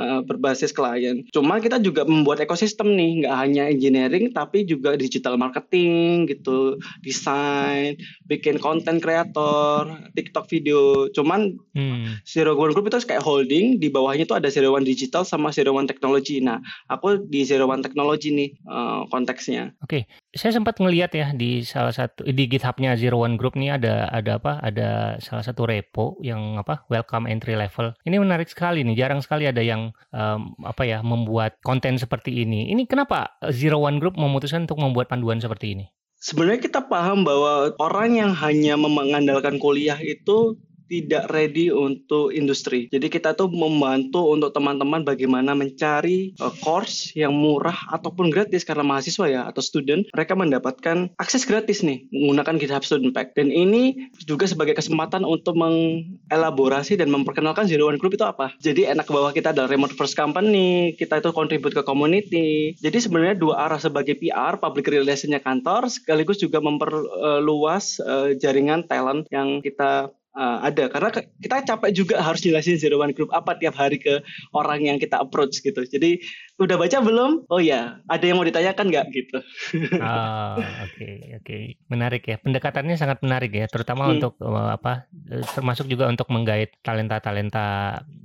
Uh, 0.00 0.24
berbasis 0.26 0.72
klien. 0.72 1.22
Cuma 1.30 1.60
kita 1.60 1.78
juga 1.78 2.02
membuat 2.08 2.42
ekosistem 2.42 2.98
nih, 2.98 3.22
nggak 3.22 3.36
hanya 3.36 3.64
engineering 3.70 4.34
tapi 4.34 4.66
juga 4.66 4.96
digital 4.98 5.38
marketing 5.38 6.26
gitu, 6.26 6.80
desain, 7.04 7.94
bikin 8.26 8.58
konten 8.58 8.98
kreator, 8.98 10.08
TikTok 10.16 10.50
video. 10.50 11.06
Cuman 11.14 11.54
hmm. 11.76 12.24
Zero 12.24 12.56
One 12.56 12.72
Group 12.72 12.88
itu 12.88 13.04
kayak 13.04 13.20
holding, 13.20 13.76
di 13.76 13.92
bawahnya 13.92 14.24
itu 14.24 14.32
ada 14.32 14.48
Zero 14.48 14.72
One 14.72 14.88
Digital 14.88 15.28
sama 15.28 15.52
Zero 15.52 15.76
One 15.76 15.84
Technology. 15.84 16.40
Nah, 16.40 16.64
aku 16.88 17.20
di 17.28 17.44
Zero 17.44 17.68
One 17.68 17.84
Technology 17.84 18.32
nih 18.32 18.50
uh, 18.64 19.04
konteksnya. 19.12 19.76
Oke, 19.84 20.08
okay. 20.08 20.32
saya 20.32 20.56
sempat 20.56 20.80
ngeliat 20.80 21.12
ya 21.12 21.36
di 21.36 21.60
salah 21.60 21.92
satu 21.92 22.24
di 22.24 22.44
GitHub-nya 22.48 22.96
Zero 22.96 23.20
One 23.20 23.36
Group 23.36 23.60
nih 23.60 23.76
ada 23.76 24.08
ada 24.08 24.40
apa? 24.40 24.58
Ada 24.64 25.20
salah 25.20 25.44
satu 25.44 25.68
repo 25.68 26.16
yang 26.24 26.56
apa 26.56 26.88
welcome 26.88 27.28
entry 27.28 27.52
level. 27.54 27.92
Ini 28.08 28.16
menarik 28.16 28.48
sekali 28.48 28.80
nih. 28.80 28.96
Jarang 28.96 29.20
sekali 29.20 29.44
ada 29.44 29.60
yang 29.60 29.92
um, 30.16 30.56
apa 30.64 30.88
ya 30.88 31.04
membuat 31.04 31.60
konten 31.60 32.00
seperti 32.00 32.42
ini. 32.42 32.72
Ini 32.72 32.88
kenapa 32.88 33.36
Zero 33.52 33.84
One 33.84 34.00
Group 34.00 34.16
memutuskan 34.16 34.64
untuk 34.64 34.80
membuat 34.80 35.12
panduan 35.12 35.38
seperti 35.38 35.76
ini? 35.76 35.86
Sebenarnya 36.16 36.64
kita 36.64 36.80
paham 36.88 37.28
bahwa 37.28 37.76
orang 37.76 38.16
yang 38.16 38.32
hanya 38.32 38.74
mengandalkan 38.80 39.60
kuliah 39.60 40.00
itu 40.00 40.56
tidak 40.86 41.30
ready 41.30 41.68
untuk 41.68 42.30
industri. 42.32 42.86
Jadi 42.90 43.10
kita 43.10 43.34
tuh 43.34 43.50
membantu 43.50 44.30
untuk 44.30 44.54
teman-teman 44.54 45.02
bagaimana 45.02 45.52
mencari 45.52 46.34
uh, 46.38 46.54
course 46.62 47.12
yang 47.18 47.34
murah 47.34 47.76
ataupun 47.92 48.30
gratis 48.30 48.62
karena 48.62 48.86
mahasiswa 48.86 49.26
ya 49.26 49.42
atau 49.46 49.62
student 49.62 50.06
mereka 50.14 50.38
mendapatkan 50.38 51.10
akses 51.18 51.44
gratis 51.44 51.82
nih 51.82 52.06
menggunakan 52.10 52.56
GitHub 52.56 52.84
Student 52.86 53.12
Pack. 53.12 53.34
Dan 53.34 53.50
ini 53.50 54.10
juga 54.24 54.46
sebagai 54.46 54.78
kesempatan 54.78 55.26
untuk 55.26 55.58
mengelaborasi 55.58 56.98
dan 56.98 57.10
memperkenalkan 57.10 57.66
Zero 57.66 57.90
One 57.90 57.98
Group 57.98 58.16
itu 58.16 58.24
apa. 58.24 58.54
Jadi 58.62 58.86
enak 58.86 59.10
bahwa 59.10 59.34
kita 59.34 59.50
adalah 59.52 59.70
remote 59.70 59.94
first 59.98 60.14
company, 60.14 60.94
kita 60.94 61.18
itu 61.20 61.30
contribute 61.34 61.74
ke 61.74 61.82
community. 61.82 62.78
Jadi 62.78 62.98
sebenarnya 63.02 63.36
dua 63.36 63.68
arah 63.68 63.80
sebagai 63.82 64.14
PR, 64.16 64.58
public 64.62 64.88
relationnya 64.88 65.42
kantor, 65.42 65.90
sekaligus 65.90 66.38
juga 66.38 66.62
memperluas 66.62 67.98
uh, 68.02 68.30
jaringan 68.38 68.86
talent 68.86 69.26
yang 69.34 69.60
kita 69.60 70.10
uh, 70.36 70.58
ada. 70.62 70.92
Karena 70.92 71.08
kita 71.40 71.56
capek 71.64 71.90
juga 71.96 72.16
harus 72.20 72.44
jelasin 72.44 72.76
zero 72.76 73.00
one 73.00 73.16
group 73.16 73.32
apa 73.32 73.56
tiap 73.56 73.74
hari 73.74 73.96
ke 73.96 74.20
orang 74.52 74.84
yang 74.84 75.00
kita 75.00 75.18
approach 75.18 75.64
gitu. 75.64 75.82
Jadi 75.82 76.20
udah 76.60 76.76
baca 76.76 76.98
belum? 77.00 77.48
Oh 77.48 77.58
ya 77.58 77.98
ada 78.06 78.24
yang 78.24 78.36
mau 78.38 78.46
ditanyakan 78.46 78.92
nggak? 78.92 79.06
Gitu. 79.10 79.38
Oke 79.96 79.98
oh, 79.98 80.54
oke. 80.60 80.92
Okay, 80.92 81.16
okay. 81.40 81.62
menarik 81.88 82.22
ya. 82.28 82.36
Pendekatannya 82.36 82.96
sangat 83.00 83.24
menarik 83.24 83.50
ya. 83.50 83.66
Terutama 83.66 84.06
hmm. 84.06 84.14
untuk 84.20 84.34
uh, 84.44 84.76
apa 84.76 85.08
eh, 85.32 85.44
termasuk 85.56 85.88
juga 85.88 86.06
untuk 86.06 86.28
menggait 86.28 86.76
talenta 86.84 87.18
talenta 87.18 87.66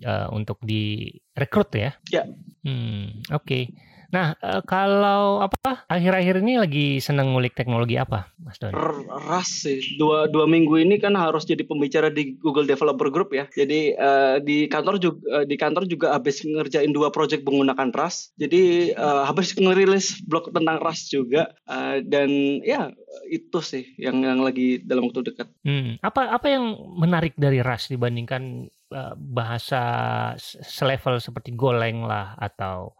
uh, 0.03 0.27
untuk 0.36 0.60
direkrut 0.62 1.72
ya. 1.74 1.96
Ya. 2.12 2.27
Hmm, 2.62 3.24
oke. 3.32 3.48
okay. 3.48 3.63
Nah, 4.12 4.36
uh, 4.44 4.60
kalau 4.68 5.39
apa 5.39 5.88
akhir-akhir 5.88 6.44
ini 6.44 6.60
lagi 6.60 6.88
seneng 7.00 7.32
ngulik 7.32 7.56
teknologi 7.56 7.96
apa, 7.96 8.27
Mas 8.44 8.60
Don? 8.60 8.75
Ras 8.75 9.48
sih. 9.63 9.80
Dua 9.96 10.27
dua 10.27 10.46
minggu 10.46 10.75
ini 10.84 11.00
kan 11.00 11.15
harus 11.15 11.48
jadi 11.48 11.63
pembicara 11.63 12.12
di 12.12 12.36
Google 12.36 12.68
Developer 12.68 13.08
Group 13.08 13.32
ya. 13.32 13.48
Jadi 13.56 13.96
uh, 13.96 14.44
di 14.44 14.68
kantor 14.68 15.00
juga 15.00 15.20
uh, 15.41 15.46
di 15.48 15.56
kantor 15.56 15.88
juga 15.88 16.12
habis 16.12 16.44
ngerjain 16.44 16.91
dua 16.91 17.10
project 17.10 17.48
menggunakan 17.48 17.89
Rust. 17.96 18.36
Jadi 18.36 18.91
uh, 18.94 19.24
habis 19.24 19.56
ngerilis 19.56 20.20
blog 20.27 20.51
tentang 20.51 20.84
Rust 20.84 21.08
juga 21.10 21.56
uh, 21.72 22.03
dan 22.03 22.60
ya 22.68 22.91
itu 23.32 23.60
sih 23.63 23.96
yang 23.96 24.24
yang 24.27 24.44
lagi 24.44 24.84
dalam 24.84 25.08
waktu 25.08 25.32
dekat. 25.32 25.48
Hmm. 25.63 25.96
Apa 26.03 26.36
apa 26.36 26.48
yang 26.51 26.75
menarik 27.00 27.34
dari 27.39 27.63
Rust 27.63 27.89
dibandingkan 27.91 28.68
bahasa 29.15 29.84
selevel 30.36 31.24
seperti 31.24 31.56
Golang 31.56 32.03
lah 32.03 32.36
atau 32.36 32.91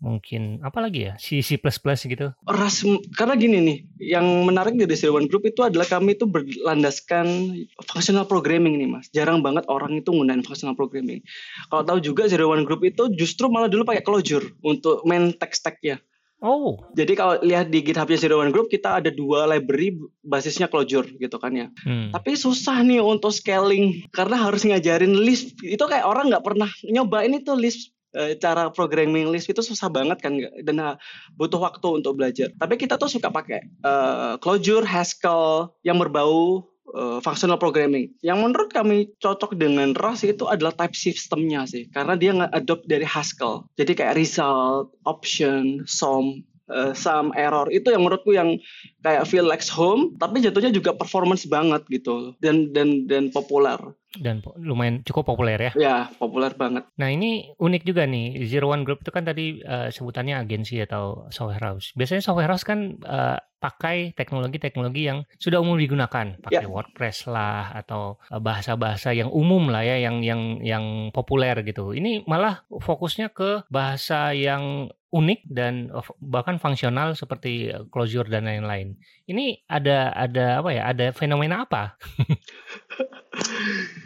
mungkin 0.00 0.64
apa 0.64 0.80
lagi 0.80 1.12
ya 1.12 1.14
C 1.20 1.44
C++ 1.44 1.60
gitu 1.60 2.32
ras 2.48 2.76
karena 3.14 3.34
gini 3.36 3.58
nih 3.60 3.78
yang 4.16 4.26
menarik 4.48 4.72
dari 4.74 4.96
Zero 4.96 5.20
One 5.20 5.28
Group 5.28 5.44
itu 5.44 5.60
adalah 5.60 5.84
kami 5.84 6.16
itu 6.16 6.24
berlandaskan 6.24 7.52
functional 7.84 8.24
programming 8.24 8.80
nih 8.80 8.88
mas 8.88 9.12
jarang 9.12 9.44
banget 9.44 9.68
orang 9.68 10.00
itu 10.00 10.08
menggunakan 10.10 10.40
functional 10.42 10.74
programming 10.74 11.20
kalau 11.68 11.84
tahu 11.84 12.00
juga 12.00 12.26
Zero 12.32 12.48
One 12.48 12.64
Group 12.64 12.80
itu 12.88 13.12
justru 13.12 13.52
malah 13.52 13.68
dulu 13.68 13.84
pakai 13.84 14.00
Clojure 14.00 14.56
untuk 14.64 15.04
main 15.04 15.36
tech 15.36 15.52
stacknya 15.52 16.00
Oh. 16.40 16.80
Jadi 16.96 17.12
kalau 17.20 17.36
lihat 17.44 17.68
di 17.68 17.84
GitHubnya 17.84 18.16
Zero 18.16 18.40
One 18.40 18.48
Group 18.48 18.72
kita 18.72 18.96
ada 19.04 19.12
dua 19.12 19.44
library 19.44 19.92
basisnya 20.24 20.72
Clojure 20.72 21.12
gitu 21.20 21.36
kan 21.36 21.52
ya. 21.52 21.68
Hmm. 21.84 22.16
Tapi 22.16 22.32
susah 22.32 22.80
nih 22.80 23.04
untuk 23.04 23.28
scaling 23.28 24.08
karena 24.08 24.40
harus 24.40 24.64
ngajarin 24.64 25.20
list. 25.20 25.52
Itu 25.60 25.84
kayak 25.84 26.08
orang 26.08 26.32
nggak 26.32 26.40
pernah 26.40 26.72
nyobain 26.88 27.36
itu 27.36 27.52
list 27.52 27.92
Eh, 27.92 27.99
cara 28.42 28.70
programming 28.74 29.30
list 29.30 29.46
itu 29.46 29.62
susah 29.62 29.86
banget 29.86 30.18
kan 30.18 30.34
dan 30.66 30.76
uh, 30.82 30.96
butuh 31.38 31.62
waktu 31.62 32.02
untuk 32.02 32.18
belajar. 32.18 32.50
Tapi 32.58 32.74
kita 32.74 32.98
tuh 32.98 33.06
suka 33.06 33.30
pakai 33.30 33.70
uh, 33.86 34.34
Clojure, 34.42 34.86
Haskell 34.86 35.70
yang 35.86 36.02
berbau 36.02 36.66
uh, 36.94 37.18
functional 37.22 37.58
programming. 37.58 38.10
Yang 38.22 38.38
menurut 38.42 38.70
kami 38.74 39.10
cocok 39.22 39.54
dengan 39.54 39.94
Rust 39.94 40.26
itu 40.26 40.46
adalah 40.50 40.74
type 40.74 40.94
systemnya 40.94 41.66
sih, 41.66 41.86
karena 41.90 42.14
dia 42.18 42.34
nge-adopt 42.34 42.84
dari 42.90 43.06
Haskell. 43.06 43.66
Jadi 43.78 43.92
kayak 43.94 44.18
result, 44.18 44.94
option, 45.06 45.86
sum, 45.86 46.42
uh, 46.70 46.92
sum, 46.94 47.30
error 47.38 47.70
itu 47.70 47.90
yang 47.90 48.02
menurutku 48.02 48.34
yang 48.34 48.58
kayak 49.02 49.26
feel 49.26 49.46
like 49.46 49.62
home, 49.70 50.18
tapi 50.18 50.42
jatuhnya 50.42 50.74
juga 50.74 50.94
performance 50.94 51.46
banget 51.46 51.82
gitu 51.90 52.34
dan 52.42 52.74
dan 52.74 53.06
dan 53.06 53.30
populer 53.30 53.78
dan 54.18 54.42
lumayan 54.58 55.06
cukup 55.06 55.30
populer 55.30 55.70
ya. 55.70 55.72
Ya, 55.78 55.96
populer 56.18 56.50
banget. 56.58 56.82
Nah, 56.98 57.14
ini 57.14 57.54
unik 57.54 57.82
juga 57.86 58.10
nih. 58.10 58.42
Zero 58.50 58.74
One 58.74 58.82
Group 58.82 59.06
itu 59.06 59.14
kan 59.14 59.22
tadi 59.22 59.62
uh, 59.62 59.86
sebutannya 59.86 60.34
agensi 60.34 60.82
atau 60.82 61.30
software 61.30 61.62
house. 61.62 61.94
Biasanya 61.94 62.22
software 62.24 62.50
house 62.50 62.66
kan 62.66 62.98
uh, 63.06 63.38
pakai 63.60 64.16
teknologi-teknologi 64.16 65.06
yang 65.06 65.22
sudah 65.36 65.60
umum 65.60 65.76
digunakan, 65.76 66.34
pakai 66.40 66.64
yeah. 66.64 66.72
WordPress 66.72 67.28
lah 67.28 67.76
atau 67.76 68.16
eh, 68.32 68.40
bahasa-bahasa 68.40 69.12
yang 69.12 69.28
umum 69.28 69.68
lah 69.68 69.84
ya, 69.84 70.00
yang 70.00 70.24
yang 70.24 70.64
yang 70.64 70.84
populer 71.12 71.54
gitu. 71.62 71.92
Ini 71.92 72.24
malah 72.24 72.64
fokusnya 72.72 73.30
ke 73.36 73.68
bahasa 73.68 74.32
yang 74.32 74.88
unik 75.10 75.40
dan 75.50 75.90
bahkan 76.22 76.56
fungsional 76.56 77.18
seperti 77.18 77.68
Clojure 77.92 78.30
dan 78.30 78.48
lain-lain. 78.48 78.96
Ini 79.28 79.66
ada 79.68 80.14
ada 80.14 80.64
apa 80.64 80.70
ya? 80.72 80.82
Ada 80.88 81.12
fenomena 81.12 81.68
apa? 81.68 82.00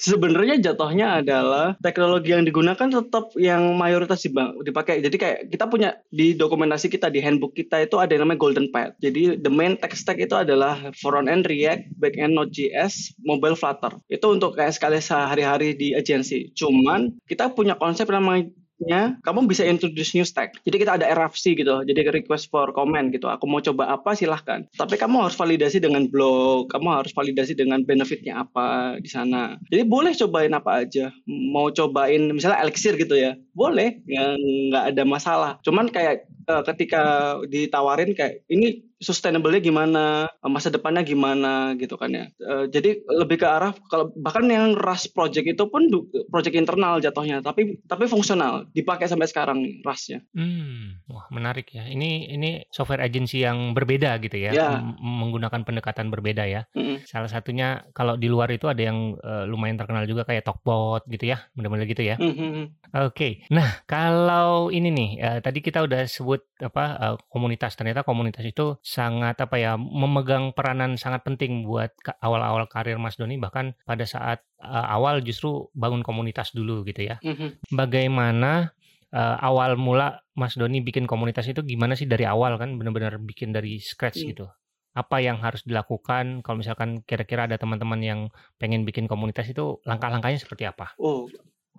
Sebenarnya 0.00 0.56
jatuhnya 0.56 1.20
adalah 1.20 1.76
teknologi 1.84 2.32
yang 2.32 2.48
digunakan 2.48 2.88
tetap 2.88 3.36
yang 3.36 3.76
mayoritas 3.76 4.24
dipakai. 4.24 5.04
Jadi 5.04 5.16
kayak 5.20 5.38
kita 5.52 5.68
punya 5.68 6.00
di 6.08 6.32
dokumentasi 6.32 6.88
kita 6.88 7.12
di 7.12 7.20
handbook 7.20 7.52
kita 7.52 7.84
itu 7.84 8.00
ada 8.00 8.16
yang 8.16 8.24
namanya 8.24 8.40
Golden 8.40 8.72
Path. 8.72 8.96
Jadi 9.04 9.36
the 9.36 9.52
main 9.52 9.76
tech 9.76 9.92
stack 9.92 10.16
itu 10.16 10.32
adalah 10.32 10.92
front 10.96 11.28
end 11.28 11.44
React, 11.44 11.92
back 12.00 12.16
end 12.16 12.32
Node.js, 12.32 13.12
mobile 13.20 13.52
Flutter. 13.52 13.92
Itu 14.08 14.32
untuk 14.32 14.56
kayak 14.56 14.72
sekali 14.72 15.04
sehari-hari 15.04 15.76
di 15.76 15.92
agensi. 15.92 16.48
Cuman 16.56 17.12
kita 17.28 17.52
punya 17.52 17.76
konsep 17.76 18.08
namanya 18.08 18.48
nya 18.86 19.16
kamu 19.22 19.46
bisa 19.46 19.62
introduce 19.66 20.14
new 20.14 20.26
stack. 20.26 20.58
Jadi 20.66 20.76
kita 20.82 20.98
ada 20.98 21.06
RFC 21.08 21.54
gitu, 21.58 21.82
jadi 21.86 22.10
request 22.10 22.50
for 22.50 22.70
comment 22.74 23.10
gitu. 23.14 23.30
Aku 23.30 23.46
mau 23.46 23.62
coba 23.62 23.94
apa 23.94 24.14
silahkan. 24.18 24.66
Tapi 24.74 24.98
kamu 24.98 25.28
harus 25.28 25.36
validasi 25.38 25.78
dengan 25.78 26.06
blog, 26.10 26.70
kamu 26.70 27.02
harus 27.02 27.12
validasi 27.14 27.54
dengan 27.54 27.82
benefitnya 27.86 28.42
apa 28.42 28.98
di 28.98 29.08
sana. 29.10 29.56
Jadi 29.70 29.82
boleh 29.86 30.12
cobain 30.16 30.52
apa 30.52 30.84
aja. 30.84 31.10
Mau 31.26 31.70
cobain 31.70 32.32
misalnya 32.32 32.62
Elixir 32.62 32.98
gitu 32.98 33.14
ya, 33.14 33.38
boleh, 33.54 34.02
nggak 34.06 34.84
ada 34.94 35.02
masalah. 35.06 35.52
Cuman 35.62 35.90
kayak 35.90 36.26
uh, 36.48 36.62
ketika 36.66 37.36
ditawarin 37.46 38.14
kayak 38.16 38.42
ini 38.50 38.82
sustainable-nya 39.02 39.58
gimana, 39.58 40.30
masa 40.46 40.70
depannya 40.70 41.02
gimana 41.02 41.74
gitu 41.74 41.98
kan 41.98 42.14
ya. 42.14 42.30
Uh, 42.38 42.70
jadi 42.70 43.02
lebih 43.10 43.42
ke 43.42 43.46
arah 43.46 43.74
kalau 43.90 44.14
bahkan 44.14 44.46
yang 44.46 44.78
Rust 44.78 45.10
project 45.12 45.44
itu 45.58 45.64
pun 45.66 45.90
project 46.30 46.54
internal 46.54 47.02
jatuhnya, 47.02 47.42
tapi 47.42 47.82
tapi 47.84 48.06
fungsional, 48.06 48.70
dipakai 48.70 49.10
sampai 49.10 49.26
sekarang 49.26 49.58
Rustnya. 49.82 50.22
Hmm, 50.32 51.02
wah 51.10 51.26
menarik 51.34 51.74
ya. 51.74 51.90
Ini 51.90 52.30
ini 52.32 52.62
software 52.70 53.02
agency 53.02 53.42
yang 53.42 53.74
berbeda 53.74 54.22
gitu 54.22 54.38
ya, 54.38 54.54
ya. 54.54 54.78
menggunakan 55.02 55.66
pendekatan 55.66 56.08
berbeda 56.08 56.46
ya. 56.46 56.64
Mm 56.78 56.82
-hmm. 56.82 56.96
Salah 57.04 57.28
satunya 57.28 57.82
kalau 57.90 58.14
di 58.14 58.30
luar 58.30 58.48
itu 58.54 58.70
ada 58.70 58.80
yang 58.80 59.18
uh, 59.18 59.44
lumayan 59.44 59.76
terkenal 59.76 60.06
juga 60.06 60.22
kayak 60.22 60.46
Talkbot 60.46 61.02
gitu 61.10 61.26
ya, 61.26 61.42
benar-benar 61.58 61.90
gitu 61.90 62.06
ya. 62.06 62.16
Mm 62.22 62.32
-hmm. 62.32 62.64
Oke, 62.92 63.08
okay. 63.08 63.32
nah 63.48 63.80
kalau 63.88 64.68
ini 64.68 64.92
nih, 64.92 65.10
uh, 65.18 65.38
tadi 65.40 65.64
kita 65.64 65.80
udah 65.80 66.04
sebut 66.04 66.44
apa 66.60 66.84
uh, 67.00 67.16
komunitas 67.32 67.74
ternyata 67.74 68.06
komunitas 68.06 68.44
itu 68.46 68.76
sangat 68.92 69.40
apa 69.40 69.56
ya 69.56 69.72
memegang 69.80 70.52
peranan 70.52 71.00
sangat 71.00 71.24
penting 71.24 71.64
buat 71.64 71.96
awal-awal 72.20 72.68
karir 72.68 73.00
Mas 73.00 73.16
Doni 73.16 73.40
bahkan 73.40 73.72
pada 73.88 74.04
saat 74.04 74.44
uh, 74.60 74.86
awal 74.92 75.24
justru 75.24 75.72
bangun 75.72 76.04
komunitas 76.04 76.52
dulu 76.52 76.84
gitu 76.84 77.08
ya. 77.08 77.16
Mm-hmm. 77.24 77.72
Bagaimana 77.72 78.76
uh, 79.16 79.36
awal 79.40 79.80
mula 79.80 80.20
Mas 80.36 80.60
Doni 80.60 80.84
bikin 80.84 81.08
komunitas 81.08 81.48
itu 81.48 81.64
gimana 81.64 81.96
sih 81.96 82.04
dari 82.04 82.28
awal 82.28 82.60
kan 82.60 82.76
benar-benar 82.76 83.16
bikin 83.16 83.56
dari 83.56 83.80
scratch 83.80 84.20
mm. 84.20 84.28
gitu. 84.36 84.46
Apa 84.92 85.24
yang 85.24 85.40
harus 85.40 85.64
dilakukan 85.64 86.44
kalau 86.44 86.60
misalkan 86.60 87.00
kira-kira 87.08 87.48
ada 87.48 87.56
teman-teman 87.56 88.00
yang 88.04 88.20
pengen 88.60 88.84
bikin 88.84 89.08
komunitas 89.08 89.48
itu 89.48 89.80
langkah-langkahnya 89.88 90.36
seperti 90.36 90.68
apa? 90.68 90.92
Oh, 91.00 91.32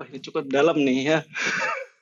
ini 0.10 0.18
cukup 0.18 0.50
dalam 0.50 0.82
nih 0.82 0.98
ya. 1.14 1.20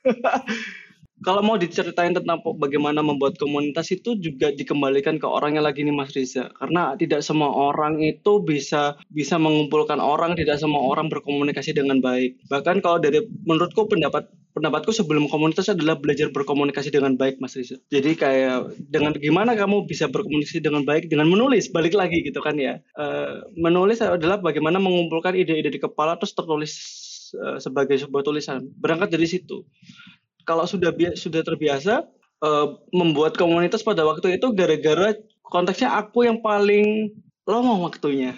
kalau 1.22 1.40
mau 1.40 1.56
diceritain 1.56 2.12
tentang 2.12 2.42
bagaimana 2.58 3.00
membuat 3.00 3.38
komunitas 3.38 3.94
itu 3.94 4.18
juga 4.18 4.50
dikembalikan 4.50 5.22
ke 5.22 5.26
orangnya 5.26 5.62
lagi 5.62 5.86
nih 5.86 5.94
Mas 5.94 6.10
Riza. 6.12 6.50
Karena 6.58 6.98
tidak 6.98 7.22
semua 7.22 7.50
orang 7.54 8.02
itu 8.02 8.42
bisa 8.42 8.98
bisa 9.08 9.38
mengumpulkan 9.38 10.02
orang 10.02 10.34
tidak 10.34 10.58
semua 10.58 10.82
orang 10.82 11.06
berkomunikasi 11.06 11.72
dengan 11.72 12.02
baik. 12.02 12.42
Bahkan 12.50 12.82
kalau 12.82 12.98
dari 12.98 13.22
menurutku 13.46 13.86
pendapat 13.86 14.26
pendapatku 14.52 14.92
sebelum 14.92 15.32
komunitas 15.32 15.72
adalah 15.72 15.96
belajar 15.96 16.28
berkomunikasi 16.28 16.92
dengan 16.92 17.16
baik 17.16 17.40
Mas 17.40 17.56
Riza. 17.56 17.80
Jadi 17.88 18.18
kayak 18.18 18.76
dengan 18.92 19.16
gimana 19.16 19.56
kamu 19.56 19.88
bisa 19.88 20.10
berkomunikasi 20.12 20.60
dengan 20.60 20.84
baik 20.84 21.08
dengan 21.08 21.30
menulis 21.30 21.72
balik 21.72 21.96
lagi 21.96 22.20
gitu 22.20 22.42
kan 22.44 22.58
ya. 22.60 22.82
Uh, 22.98 23.46
menulis 23.56 24.04
adalah 24.04 24.42
bagaimana 24.42 24.76
mengumpulkan 24.76 25.38
ide-ide 25.38 25.72
di 25.72 25.80
kepala 25.80 26.20
terus 26.20 26.36
tertulis 26.36 26.72
uh, 27.38 27.56
sebagai 27.56 27.96
sebuah 27.96 28.26
tulisan. 28.26 28.68
Berangkat 28.76 29.08
dari 29.14 29.24
situ 29.24 29.64
kalau 30.44 30.64
sudah 30.66 30.90
sudah 31.14 31.42
terbiasa 31.44 32.06
uh, 32.42 32.66
membuat 32.90 33.38
komunitas 33.38 33.86
pada 33.86 34.02
waktu 34.02 34.36
itu 34.36 34.50
gara-gara 34.52 35.16
konteksnya 35.46 35.94
aku 35.94 36.26
yang 36.26 36.42
paling 36.42 37.14
lama 37.46 37.86
waktunya. 37.86 38.34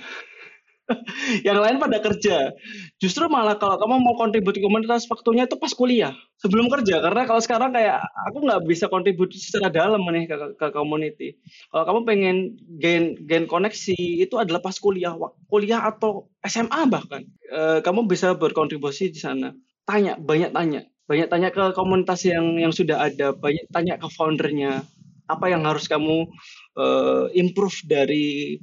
yang 1.49 1.65
lain 1.65 1.81
pada 1.81 1.97
kerja. 1.97 2.53
Justru 3.01 3.25
malah 3.33 3.57
kalau 3.57 3.81
kamu 3.81 4.05
mau 4.05 4.21
kontribusi 4.21 4.61
komunitas 4.61 5.09
waktunya 5.09 5.49
itu 5.49 5.57
pas 5.57 5.73
kuliah, 5.73 6.13
sebelum 6.37 6.69
kerja. 6.69 7.01
Karena 7.01 7.25
kalau 7.25 7.41
sekarang 7.41 7.73
kayak 7.73 8.05
aku 8.29 8.45
nggak 8.45 8.63
bisa 8.69 8.93
kontribusi 8.93 9.41
secara 9.41 9.73
dalam 9.73 10.05
nih 10.05 10.29
ke, 10.29 10.37
ke 10.61 10.67
community. 10.77 11.41
Kalau 11.73 11.85
kamu 11.89 12.01
pengen 12.05 12.37
gain 12.77 13.05
gain 13.25 13.49
koneksi 13.49 13.97
itu 13.97 14.37
adalah 14.37 14.61
pas 14.61 14.77
kuliah, 14.77 15.17
kuliah 15.49 15.81
atau 15.89 16.29
SMA 16.45 16.85
bahkan. 16.93 17.25
E, 17.49 17.81
kamu 17.81 18.05
bisa 18.05 18.37
berkontribusi 18.37 19.09
di 19.09 19.21
sana. 19.21 19.57
Tanya, 19.89 20.17
banyak 20.17 20.53
tanya 20.53 20.85
banyak 21.05 21.29
tanya 21.29 21.49
ke 21.53 21.63
komunitas 21.77 22.25
yang 22.25 22.57
yang 22.57 22.73
sudah 22.73 23.05
ada, 23.09 23.37
banyak 23.37 23.69
tanya 23.69 24.01
ke 24.01 24.09
foundernya 24.09 24.85
apa 25.29 25.49
yang 25.49 25.65
harus 25.65 25.89
kamu 25.89 26.29
uh, 26.77 27.29
improve 27.33 27.77
dari 27.89 28.61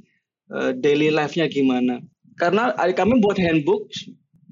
uh, 0.50 0.74
daily 0.74 1.10
life-nya 1.10 1.50
gimana. 1.50 2.02
Karena 2.38 2.74
kami 2.74 3.20
buat 3.20 3.38
handbook 3.38 3.90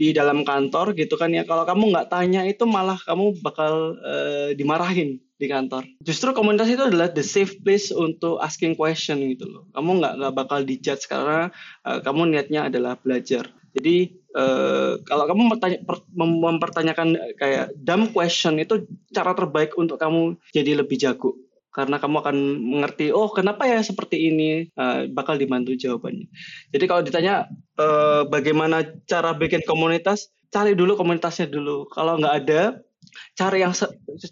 di 0.00 0.16
dalam 0.16 0.46
kantor 0.46 0.96
gitu 0.96 1.20
kan 1.20 1.28
ya. 1.34 1.44
Kalau 1.44 1.68
kamu 1.68 1.92
nggak 1.92 2.08
tanya 2.08 2.46
itu 2.48 2.64
malah 2.64 2.96
kamu 3.04 3.36
bakal 3.44 3.98
uh, 4.00 4.50
dimarahin 4.54 5.20
di 5.40 5.46
kantor. 5.48 5.88
Justru 6.04 6.36
komunitas 6.36 6.68
itu 6.68 6.84
adalah 6.84 7.08
the 7.08 7.24
safe 7.24 7.56
place 7.64 7.88
untuk 7.88 8.40
asking 8.44 8.76
question 8.76 9.20
gitu 9.32 9.48
loh. 9.48 9.64
Kamu 9.72 10.00
nggak 10.00 10.14
nggak 10.20 10.34
bakal 10.36 10.60
dijudge 10.64 11.08
karena 11.08 11.48
uh, 11.84 11.98
kamu 12.04 12.36
niatnya 12.36 12.68
adalah 12.68 12.96
belajar. 13.00 13.48
Jadi 13.72 14.19
uh, 14.36 15.00
kalau 15.06 15.24
kamu 15.30 15.42
mempertanyakan 16.18 17.18
kayak 17.38 17.74
dumb 17.78 18.10
question 18.10 18.58
itu 18.58 18.86
cara 19.10 19.34
terbaik 19.34 19.74
untuk 19.78 19.98
kamu 19.98 20.38
jadi 20.54 20.82
lebih 20.82 20.98
jago 20.98 21.34
karena 21.70 22.02
kamu 22.02 22.16
akan 22.18 22.36
mengerti 22.58 23.14
oh 23.14 23.30
kenapa 23.30 23.62
ya 23.62 23.78
seperti 23.78 24.30
ini 24.30 24.50
uh, 24.74 25.06
bakal 25.10 25.38
dibantu 25.38 25.78
jawabannya. 25.78 26.26
Jadi 26.74 26.84
kalau 26.90 27.02
ditanya 27.06 27.46
uh, 27.78 28.26
bagaimana 28.26 28.82
cara 29.06 29.30
bikin 29.38 29.62
komunitas, 29.62 30.34
cari 30.50 30.74
dulu 30.74 30.98
komunitasnya 30.98 31.46
dulu. 31.46 31.86
Kalau 31.94 32.18
nggak 32.18 32.36
ada, 32.42 32.62
cari 33.34 33.62
yang 33.62 33.72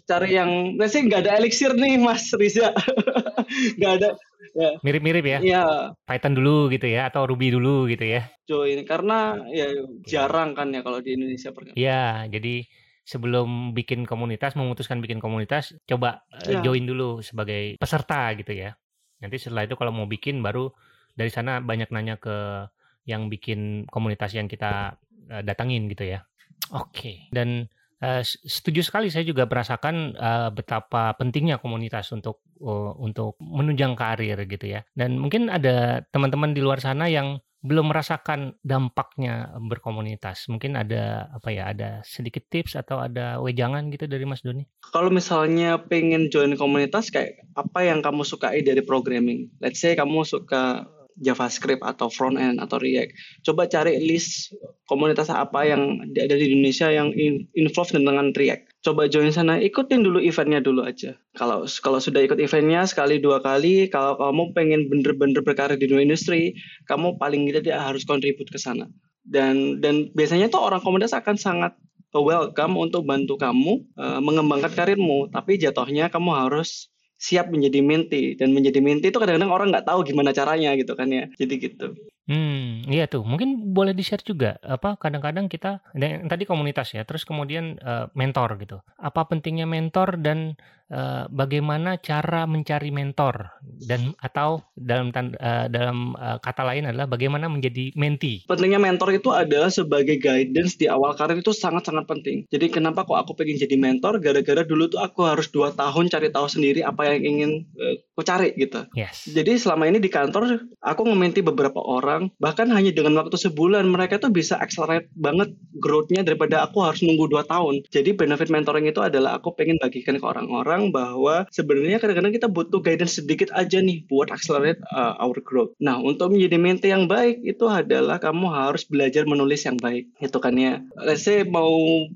cari 0.05 0.29
yang 0.35 0.75
sih 0.85 1.01
nggak 1.05 1.27
ada 1.27 1.31
elixir 1.39 1.75
nih 1.75 1.99
Mas 1.99 2.31
Riza, 2.35 2.73
nggak 3.77 3.93
ada 4.01 4.09
Ya. 4.55 4.81
Mirip-mirip 4.81 5.25
ya. 5.25 5.39
Iya. 5.39 5.65
Python 6.03 6.33
dulu 6.33 6.73
gitu 6.73 6.89
ya 6.89 7.09
atau 7.11 7.25
Ruby 7.29 7.53
dulu 7.53 7.85
gitu 7.85 8.05
ya. 8.05 8.29
Join 8.49 8.81
karena 8.85 9.37
ya 9.53 9.69
jarang 10.05 10.57
kan 10.57 10.73
ya 10.73 10.81
kalau 10.81 10.99
di 11.03 11.13
Indonesia 11.13 11.53
Iya, 11.77 12.25
jadi 12.29 12.65
sebelum 13.05 13.73
bikin 13.73 14.05
komunitas 14.05 14.53
memutuskan 14.53 15.01
bikin 15.01 15.17
komunitas 15.17 15.73
coba 15.89 16.25
ya. 16.45 16.61
join 16.61 16.85
dulu 16.85 17.25
sebagai 17.25 17.77
peserta 17.77 18.33
gitu 18.37 18.53
ya. 18.53 18.77
Nanti 19.19 19.41
setelah 19.41 19.65
itu 19.65 19.75
kalau 19.77 19.93
mau 19.93 20.05
bikin 20.05 20.45
baru 20.45 20.69
dari 21.17 21.33
sana 21.33 21.59
banyak 21.59 21.89
nanya 21.89 22.15
ke 22.21 22.69
yang 23.09 23.27
bikin 23.27 23.89
komunitas 23.89 24.37
yang 24.37 24.45
kita 24.45 25.01
uh, 25.33 25.41
datangin 25.41 25.89
gitu 25.89 26.05
ya. 26.05 26.21
Oke. 26.69 26.93
Okay. 26.93 27.15
Dan 27.33 27.65
Uh, 27.99 28.23
setuju 28.23 28.79
sekali 28.79 29.11
saya 29.11 29.27
juga 29.27 29.43
merasakan 29.43 30.15
uh, 30.15 30.49
betapa 30.55 31.11
pentingnya 31.19 31.59
komunitas 31.59 32.07
untuk 32.15 32.39
uh, 32.63 32.95
untuk 32.95 33.35
menunjang 33.43 33.95
karir 33.99 34.39
gitu 34.47 34.71
ya. 34.71 34.87
Dan 34.95 35.19
mungkin 35.19 35.51
ada 35.51 36.03
teman-teman 36.15 36.55
di 36.55 36.63
luar 36.63 36.79
sana 36.79 37.11
yang 37.11 37.43
belum 37.59 37.91
merasakan 37.91 38.55
dampaknya 38.63 39.51
berkomunitas. 39.59 40.47
Mungkin 40.47 40.79
ada 40.79 41.27
apa 41.35 41.51
ya, 41.51 41.67
ada 41.67 41.99
sedikit 42.07 42.47
tips 42.47 42.79
atau 42.79 43.03
ada 43.03 43.43
wejangan 43.43 43.91
gitu 43.91 44.07
dari 44.07 44.23
Mas 44.23 44.39
Doni? 44.39 44.63
Kalau 44.95 45.11
misalnya 45.11 45.75
pengen 45.75 46.31
join 46.31 46.55
komunitas 46.55 47.11
kayak 47.11 47.43
apa 47.59 47.83
yang 47.83 47.99
kamu 47.99 48.23
sukai 48.23 48.63
dari 48.63 48.79
programming? 48.79 49.51
Let's 49.59 49.83
say 49.83 49.91
kamu 49.99 50.23
suka 50.23 50.87
JavaScript 51.19 51.83
atau 51.83 52.07
front 52.07 52.39
end 52.39 52.63
atau 52.63 52.79
React. 52.79 53.11
Coba 53.43 53.67
cari 53.67 53.99
list 53.99 54.55
komunitas 54.87 55.27
apa 55.29 55.67
yang 55.67 56.01
ada 56.15 56.35
di 56.35 56.55
Indonesia 56.55 56.89
yang 56.89 57.11
involved 57.53 57.93
dengan 57.93 58.31
React. 58.31 58.79
Coba 58.79 59.11
join 59.11 59.29
sana, 59.35 59.59
ikutin 59.59 60.01
dulu 60.01 60.23
eventnya 60.23 60.63
dulu 60.63 60.87
aja. 60.87 61.19
Kalau 61.35 61.67
kalau 61.83 61.99
sudah 61.99 62.23
ikut 62.23 62.39
eventnya 62.39 62.87
sekali 62.87 63.19
dua 63.19 63.43
kali, 63.43 63.91
kalau 63.91 64.15
kamu 64.15 64.55
pengen 64.55 64.81
bener-bener 64.87 65.43
berkarir 65.43 65.75
di 65.75 65.91
dunia 65.91 66.07
industri, 66.07 66.55
kamu 66.87 67.19
paling 67.19 67.51
tidak 67.51 67.75
harus 67.75 68.07
kontribut 68.07 68.47
ke 68.47 68.57
sana. 68.57 68.87
Dan 69.27 69.83
dan 69.83 70.09
biasanya 70.15 70.47
tuh 70.47 70.63
orang 70.63 70.79
komunitas 70.79 71.11
akan 71.11 71.35
sangat 71.35 71.75
welcome 72.15 72.73
untuk 72.81 73.05
bantu 73.05 73.37
kamu 73.37 73.85
uh, 73.99 74.17
mengembangkan 74.17 74.73
karirmu, 74.73 75.29
tapi 75.29 75.61
jatuhnya 75.61 76.09
kamu 76.09 76.33
harus 76.33 76.89
siap 77.19 77.51
menjadi 77.51 77.83
menti 77.83 78.39
dan 78.39 78.55
menjadi 78.55 78.79
menti 78.79 79.11
itu 79.11 79.19
kadang-kadang 79.19 79.51
orang 79.51 79.67
nggak 79.75 79.85
tahu 79.85 80.07
gimana 80.07 80.31
caranya 80.31 80.71
gitu 80.79 80.95
kan 80.95 81.11
ya 81.11 81.27
jadi 81.35 81.55
gitu 81.59 81.93
Hmm, 82.29 82.85
iya 82.85 83.09
tuh. 83.09 83.25
Mungkin 83.25 83.73
boleh 83.73 83.89
di-share 83.97 84.21
juga 84.21 84.61
apa 84.61 85.01
kadang-kadang 85.01 85.49
kita 85.49 85.81
dan 85.97 86.29
tadi 86.29 86.45
komunitas 86.45 86.93
ya, 86.93 87.01
terus 87.01 87.25
kemudian 87.25 87.81
uh, 87.81 88.05
mentor 88.13 88.53
gitu. 88.61 88.77
Apa 89.01 89.25
pentingnya 89.25 89.65
mentor 89.65 90.13
dan 90.21 90.53
uh, 90.91 91.25
bagaimana 91.31 91.95
cara 92.01 92.43
mencari 92.43 92.91
mentor 92.91 93.47
dan 93.63 94.11
atau 94.19 94.65
dalam 94.75 95.13
uh, 95.15 95.65
dalam 95.71 96.13
uh, 96.19 96.37
kata 96.43 96.63
lain 96.67 96.91
adalah 96.91 97.07
bagaimana 97.07 97.47
menjadi 97.47 97.95
menti. 97.95 98.43
Pentingnya 98.45 98.81
mentor 98.81 99.15
itu 99.15 99.31
adalah 99.31 99.71
sebagai 99.71 100.19
guidance 100.19 100.75
di 100.75 100.91
awal 100.91 101.15
karir 101.15 101.39
itu 101.39 101.55
sangat-sangat 101.55 102.05
penting. 102.05 102.43
Jadi 102.51 102.67
kenapa 102.67 103.07
kok 103.07 103.15
aku 103.15 103.39
pengen 103.39 103.61
jadi 103.61 103.79
mentor? 103.79 104.19
Gara-gara 104.19 104.67
dulu 104.67 104.91
tuh 104.91 104.99
aku 104.99 105.23
harus 105.25 105.47
dua 105.49 105.71
tahun 105.71 106.11
cari 106.11 106.29
tahu 106.33 106.47
sendiri 106.51 106.83
apa 106.83 107.15
yang 107.15 107.21
ingin 107.23 107.51
uh, 107.79 107.95
aku 108.17 108.21
cari 108.27 108.51
gitu. 108.59 108.83
Yes. 108.91 109.29
Jadi 109.29 109.55
selama 109.55 109.87
ini 109.87 110.03
di 110.03 110.11
kantor 110.11 110.67
aku 110.83 111.01
ngementi 111.07 111.39
beberapa 111.39 111.79
orang 111.79 111.99
orang 111.99 112.23
bahkan 112.39 112.71
hanya 112.71 112.95
dengan 112.95 113.19
waktu 113.19 113.35
sebulan 113.35 113.83
mereka 113.85 114.17
tuh 114.23 114.31
bisa 114.31 114.55
accelerate 114.55 115.11
banget 115.19 115.51
growth-nya 115.77 116.23
daripada 116.23 116.63
aku 116.63 116.79
harus 116.81 117.03
nunggu 117.03 117.27
dua 117.27 117.43
tahun 117.43 117.83
jadi 117.91 118.15
benefit 118.15 118.47
mentoring 118.47 118.87
itu 118.87 119.03
adalah 119.03 119.37
aku 119.37 119.51
pengen 119.53 119.75
bagikan 119.83 120.15
ke 120.15 120.25
orang-orang 120.25 120.78
bahwa 120.87 121.43
sebenarnya 121.51 121.99
kadang-kadang 121.99 122.31
kita 122.31 122.47
butuh 122.47 122.79
guidance 122.79 123.19
sedikit 123.19 123.51
aja 123.51 123.83
nih 123.83 124.07
buat 124.07 124.31
accelerate 124.31 124.79
uh, 124.95 125.19
our 125.19 125.35
growth. 125.43 125.75
Nah 125.83 125.99
untuk 125.99 126.31
menjadi 126.31 126.55
mente 126.55 126.87
yang 126.87 127.11
baik 127.11 127.43
itu 127.43 127.67
adalah 127.67 128.23
kamu 128.23 128.47
harus 128.47 128.87
belajar 128.87 129.27
menulis 129.27 129.67
yang 129.67 129.75
baik 129.75 130.07
itu 130.23 130.37
kan 130.39 130.55
ya. 130.55 130.79
Let's 130.95 131.27
say 131.27 131.43
mau 131.43 131.69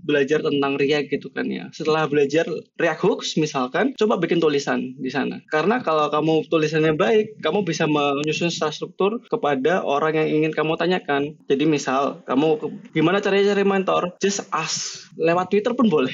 belajar 0.08 0.40
tentang 0.40 0.80
React 0.80 1.08
gitu 1.12 1.28
kan 1.36 1.52
ya. 1.52 1.68
Setelah 1.76 2.08
belajar 2.08 2.48
React 2.80 3.02
Hooks 3.04 3.36
misalkan 3.36 3.92
coba 4.00 4.16
bikin 4.16 4.40
tulisan 4.40 4.96
di 4.96 5.12
sana. 5.12 5.44
Karena 5.52 5.84
kalau 5.84 6.08
kamu 6.08 6.48
tulisannya 6.48 6.96
baik 6.96 7.44
kamu 7.44 7.68
bisa 7.68 7.84
menyusun 7.90 8.48
struktur 8.50 9.20
kepada 9.28 9.84
orang 9.84 10.16
yang 10.16 10.30
ingin 10.42 10.52
kamu 10.56 10.80
tanyakan. 10.80 11.36
Jadi 11.52 11.64
misal 11.68 12.24
kamu 12.24 12.62
gimana 12.94 13.20
caranya 13.20 13.52
cari 13.52 13.66
mentor, 13.68 14.16
just 14.22 14.46
ask. 14.54 15.10
Lewat 15.18 15.50
Twitter 15.52 15.74
pun 15.74 15.90
boleh. 15.90 16.14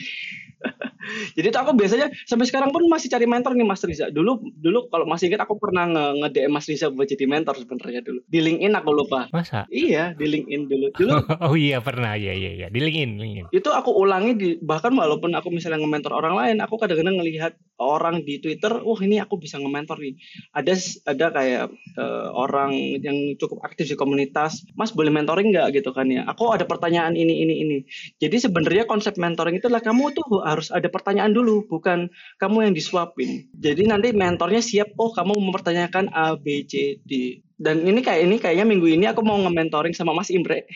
Jadi 1.35 1.47
tuh 1.49 1.61
aku 1.63 1.71
biasanya 1.75 2.11
sampai 2.27 2.45
sekarang 2.47 2.69
pun 2.75 2.83
masih 2.91 3.07
cari 3.07 3.23
mentor 3.23 3.55
nih 3.55 3.67
Mas 3.67 3.83
Riza. 3.83 4.11
Dulu 4.11 4.43
dulu 4.59 4.91
kalau 4.91 5.07
masih 5.07 5.31
ingat 5.31 5.47
aku 5.47 5.55
pernah 5.55 5.87
nge-DM 5.87 6.51
Mas 6.51 6.67
Riza 6.67 6.91
buat 6.91 7.07
jadi 7.07 7.25
mentor 7.25 7.55
sebenarnya 7.55 8.03
dulu. 8.03 8.19
Di 8.27 8.39
LinkedIn 8.43 8.73
aku 8.75 8.89
lupa. 8.91 9.31
Masa? 9.31 9.63
Iya, 9.71 10.11
di 10.13 10.25
LinkedIn 10.27 10.61
dulu. 10.67 10.87
Dulu 10.95 11.13
Oh 11.47 11.55
iya 11.55 11.79
pernah. 11.79 12.19
Iya 12.19 12.35
iya 12.35 12.51
iya. 12.55 12.67
Di 12.67 12.79
LinkedIn, 12.83 13.11
LinkedIn. 13.15 13.45
Itu 13.55 13.71
aku 13.71 13.95
ulangi 13.95 14.35
di 14.35 14.49
bahkan 14.59 14.91
walaupun 14.91 15.31
aku 15.33 15.47
misalnya 15.49 15.79
nge-mentor 15.79 16.11
orang 16.11 16.35
lain, 16.35 16.57
aku 16.59 16.75
kadang-kadang 16.75 17.15
ngelihat 17.21 17.55
orang 17.79 18.27
di 18.27 18.43
Twitter, 18.43 18.83
wah 18.83 18.99
ini 18.99 19.23
aku 19.23 19.39
bisa 19.39 19.55
nge-mentor 19.57 20.03
nih. 20.03 20.19
Ada 20.51 20.73
ada 21.07 21.25
kayak 21.31 21.63
uh, 21.95 22.27
orang 22.35 22.75
yang 22.99 23.39
cukup 23.39 23.63
aktif 23.63 23.87
di 23.87 23.95
komunitas, 23.95 24.67
Mas 24.75 24.91
boleh 24.91 25.09
mentoring 25.09 25.55
nggak 25.55 25.79
gitu 25.79 25.95
kan 25.95 26.11
ya? 26.11 26.27
Aku 26.27 26.51
ada 26.51 26.67
pertanyaan 26.67 27.15
ini 27.15 27.47
ini 27.47 27.55
ini. 27.63 27.77
Jadi 28.19 28.37
sebenarnya 28.43 28.83
konsep 28.83 29.15
mentoring 29.15 29.57
itu 29.57 29.71
adalah 29.71 29.83
kamu 29.83 30.11
tuh 30.11 30.43
harus 30.43 30.69
ada 30.69 30.91
pertanyaan 30.99 31.31
dulu, 31.31 31.63
bukan 31.65 32.11
kamu 32.37 32.69
yang 32.69 32.73
disuapin. 32.75 33.47
Jadi 33.55 33.87
nanti 33.87 34.11
mentornya 34.11 34.59
siap, 34.59 34.91
oh 34.99 35.15
kamu 35.15 35.39
mempertanyakan 35.39 36.11
A, 36.11 36.35
B, 36.35 36.67
C, 36.67 36.99
D. 37.07 37.39
Dan 37.59 37.83
ini 37.83 37.99
kayak 38.03 38.21
ini 38.27 38.35
kayaknya 38.39 38.67
minggu 38.67 38.87
ini 38.87 39.07
aku 39.07 39.23
mau 39.23 39.35
nge-mentoring 39.39 39.95
sama 39.95 40.11
Mas 40.15 40.31
Imre. 40.31 40.67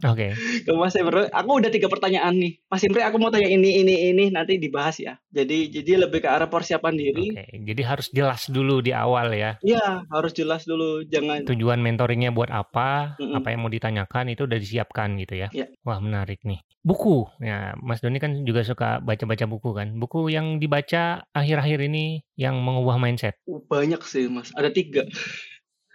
Oke. 0.00 0.32
Ke 0.64 0.72
Mas 0.72 0.96
Imre, 0.96 1.28
aku 1.28 1.60
udah 1.60 1.68
tiga 1.68 1.86
pertanyaan 1.92 2.32
nih. 2.32 2.56
Mas 2.72 2.80
Imre, 2.84 3.04
aku 3.04 3.20
mau 3.20 3.28
tanya 3.28 3.52
ini, 3.52 3.84
ini, 3.84 4.08
ini, 4.12 4.24
nanti 4.32 4.56
dibahas 4.56 4.96
ya. 4.96 5.20
Jadi, 5.28 5.68
jadi 5.68 6.08
lebih 6.08 6.24
ke 6.24 6.28
arah 6.28 6.48
persiapan 6.48 6.94
diri. 6.96 7.36
Oke, 7.36 7.44
jadi 7.68 7.82
harus 7.84 8.08
jelas 8.08 8.48
dulu 8.48 8.80
di 8.80 8.96
awal 8.96 9.36
ya. 9.36 9.60
Iya, 9.60 10.08
harus 10.08 10.32
jelas 10.32 10.64
dulu. 10.64 11.04
Jangan 11.04 11.44
Tujuan 11.44 11.84
mentoringnya 11.84 12.32
buat 12.32 12.48
apa, 12.48 13.20
Mm-mm. 13.20 13.36
apa 13.36 13.52
yang 13.52 13.60
mau 13.60 13.72
ditanyakan 13.72 14.32
itu 14.32 14.48
udah 14.48 14.56
disiapkan 14.56 15.20
gitu 15.20 15.36
ya. 15.36 15.48
Iya. 15.52 15.68
Wah 15.84 16.00
menarik 16.00 16.40
nih. 16.48 16.64
Buku, 16.80 17.28
ya 17.44 17.76
Mas 17.76 18.00
Doni 18.00 18.16
kan 18.16 18.40
juga 18.48 18.64
suka 18.64 19.04
baca-baca 19.04 19.44
buku 19.44 19.76
kan. 19.76 20.00
Buku 20.00 20.32
yang 20.32 20.56
dibaca 20.56 21.28
akhir-akhir 21.36 21.76
ini 21.92 22.24
yang 22.40 22.56
mengubah 22.64 22.96
mindset 22.96 23.36
Uh, 23.44 23.60
banyak 23.68 24.00
sih, 24.06 24.32
Mas. 24.32 24.48
Ada 24.56 24.72
tiga. 24.72 25.04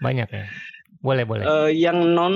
banyak 0.03 0.29
ya. 0.29 0.45
Boleh 1.01 1.23
boleh. 1.25 1.45
Eh, 1.45 1.71
yang 1.77 2.13
non 2.13 2.35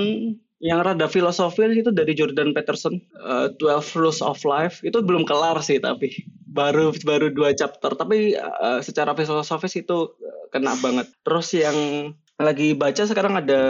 yang 0.60 0.84
rada 0.84 1.08
filosofis 1.08 1.72
itu 1.72 1.88
dari 1.88 2.12
Jordan 2.12 2.52
Peterson 2.52 3.00
12 3.16 3.56
Rules 3.96 4.20
of 4.20 4.44
Life. 4.44 4.84
Itu 4.84 5.00
belum 5.00 5.24
kelar 5.24 5.56
sih 5.64 5.80
tapi 5.80 6.28
baru 6.44 6.92
baru 7.00 7.32
dua 7.32 7.56
chapter. 7.56 7.96
Tapi 7.96 8.36
eh, 8.36 8.80
secara 8.84 9.16
filosofis 9.16 9.80
itu 9.80 10.12
eh, 10.20 10.44
kena 10.52 10.76
banget. 10.78 11.08
Terus 11.24 11.48
yang 11.56 11.76
lagi 12.36 12.76
baca 12.76 13.02
sekarang 13.08 13.40
ada 13.40 13.60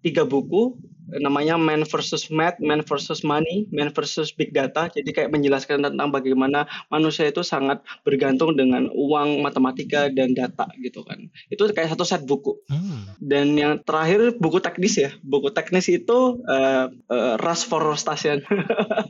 tiga 0.00 0.24
buku 0.24 0.76
namanya 1.18 1.58
Man 1.58 1.82
versus 1.82 2.30
Math, 2.30 2.62
Man 2.62 2.86
versus 2.86 3.26
Money, 3.26 3.66
Man 3.74 3.90
versus 3.90 4.30
Big 4.30 4.54
Data. 4.54 4.86
Jadi 4.86 5.10
kayak 5.10 5.34
menjelaskan 5.34 5.82
tentang 5.82 6.08
bagaimana 6.14 6.70
manusia 6.86 7.26
itu 7.26 7.42
sangat 7.42 7.82
bergantung 8.06 8.54
dengan 8.54 8.86
uang, 8.94 9.42
matematika 9.42 10.06
dan 10.12 10.32
data 10.36 10.70
gitu 10.78 11.02
kan. 11.02 11.30
Itu 11.50 11.66
kayak 11.70 11.92
satu 11.94 12.06
set 12.06 12.22
buku. 12.24 12.62
Hmm, 12.70 13.18
Dan 13.18 13.58
yang 13.58 13.82
terakhir 13.82 14.38
buku 14.38 14.62
teknis 14.62 14.94
ya. 14.96 15.10
Buku 15.20 15.50
teknis 15.50 15.90
itu 15.90 16.42
uh, 16.46 16.86
uh, 17.10 17.34
Rush 17.40 17.66
for 17.66 17.82
Station. 17.98 18.46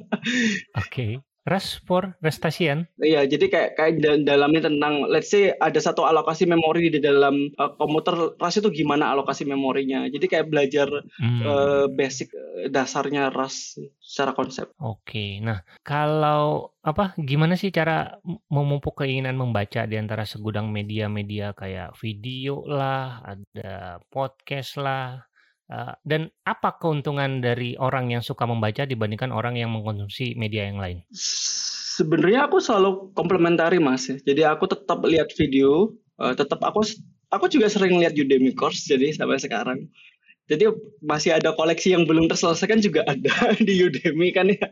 Oke. 0.80 1.20
Rush 1.50 1.82
for 1.82 2.14
Restation. 2.22 2.86
Iya, 3.02 3.26
jadi 3.26 3.50
kayak 3.50 3.70
kayak 3.74 3.92
da- 3.98 4.22
dalamnya 4.22 4.70
tentang 4.70 5.10
let's 5.10 5.34
say 5.34 5.50
ada 5.58 5.82
satu 5.82 6.06
alokasi 6.06 6.46
memori 6.46 6.94
di 6.94 7.02
dalam 7.02 7.50
uh, 7.58 7.74
komputer 7.74 8.38
Rush 8.38 8.62
itu 8.62 8.70
gimana 8.70 9.10
alokasi 9.10 9.42
memorinya. 9.42 10.06
Jadi 10.06 10.30
kayak 10.30 10.46
belajar 10.46 10.86
Hmm, 11.18 11.42
uh, 11.42 11.86
basic 11.90 12.30
uh, 12.30 12.70
dasarnya 12.70 13.34
Rush 13.34 13.82
secara 13.98 14.30
konsep. 14.30 14.70
Oke. 14.78 15.42
Nah, 15.42 15.66
kalau 15.82 16.70
apa 16.80 17.12
gimana 17.18 17.58
sih 17.58 17.74
cara 17.74 18.16
memupuk 18.48 19.02
keinginan 19.02 19.34
membaca 19.34 19.84
di 19.84 19.98
antara 19.98 20.22
segudang 20.22 20.70
media-media 20.70 21.52
kayak 21.52 21.98
video 21.98 22.62
lah, 22.64 23.26
ada 23.26 23.98
podcast 24.06 24.78
lah. 24.78 25.29
Eh, 25.70 25.94
dan 26.02 26.28
apa 26.42 26.76
keuntungan 26.82 27.38
dari 27.38 27.78
orang 27.78 28.10
yang 28.10 28.20
suka 28.20 28.44
membaca 28.44 28.82
dibandingkan 28.82 29.30
orang 29.30 29.54
yang 29.54 29.70
mengkonsumsi 29.70 30.34
media 30.34 30.66
yang 30.66 30.82
lain? 30.82 31.06
Sebenarnya 31.14 32.50
aku 32.50 32.58
selalu 32.58 33.14
komplementari 33.14 33.78
mas 33.78 34.10
ya. 34.10 34.16
Jadi 34.20 34.42
aku 34.42 34.66
tetap 34.66 34.98
lihat 35.06 35.30
video, 35.38 35.94
uh, 36.18 36.34
tetap 36.34 36.58
aku 36.64 36.82
aku 37.30 37.46
juga 37.46 37.70
sering 37.70 37.96
lihat 38.02 38.18
Udemy 38.18 38.52
course 38.52 38.88
jadi 38.90 39.14
sampai 39.14 39.38
sekarang. 39.38 39.86
Jadi 40.50 40.66
masih 40.98 41.38
ada 41.38 41.54
koleksi 41.54 41.94
yang 41.94 42.10
belum 42.10 42.26
terselesaikan 42.26 42.82
juga 42.82 43.06
ada 43.12 43.54
di 43.62 43.86
Udemy 43.86 44.34
kan 44.34 44.50
ya. 44.50 44.66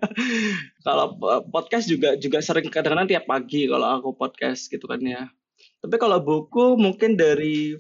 Kalau 0.82 1.14
uh, 1.22 1.42
podcast 1.46 1.86
juga 1.86 2.18
juga 2.18 2.42
sering 2.42 2.66
kadang-kadang 2.66 3.06
tiap 3.06 3.24
pagi 3.30 3.70
kalau 3.70 3.86
aku 4.02 4.18
podcast 4.18 4.66
gitu 4.66 4.90
kan 4.90 4.98
ya. 5.04 5.30
Tapi 5.78 5.94
kalau 5.94 6.18
buku 6.18 6.74
mungkin 6.74 7.14
dari 7.14 7.78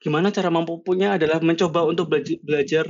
gimana 0.00 0.32
cara 0.32 0.48
mampunya 0.48 1.14
adalah 1.20 1.38
mencoba 1.44 1.84
untuk 1.84 2.08
belajar, 2.08 2.40
belajar 2.40 2.84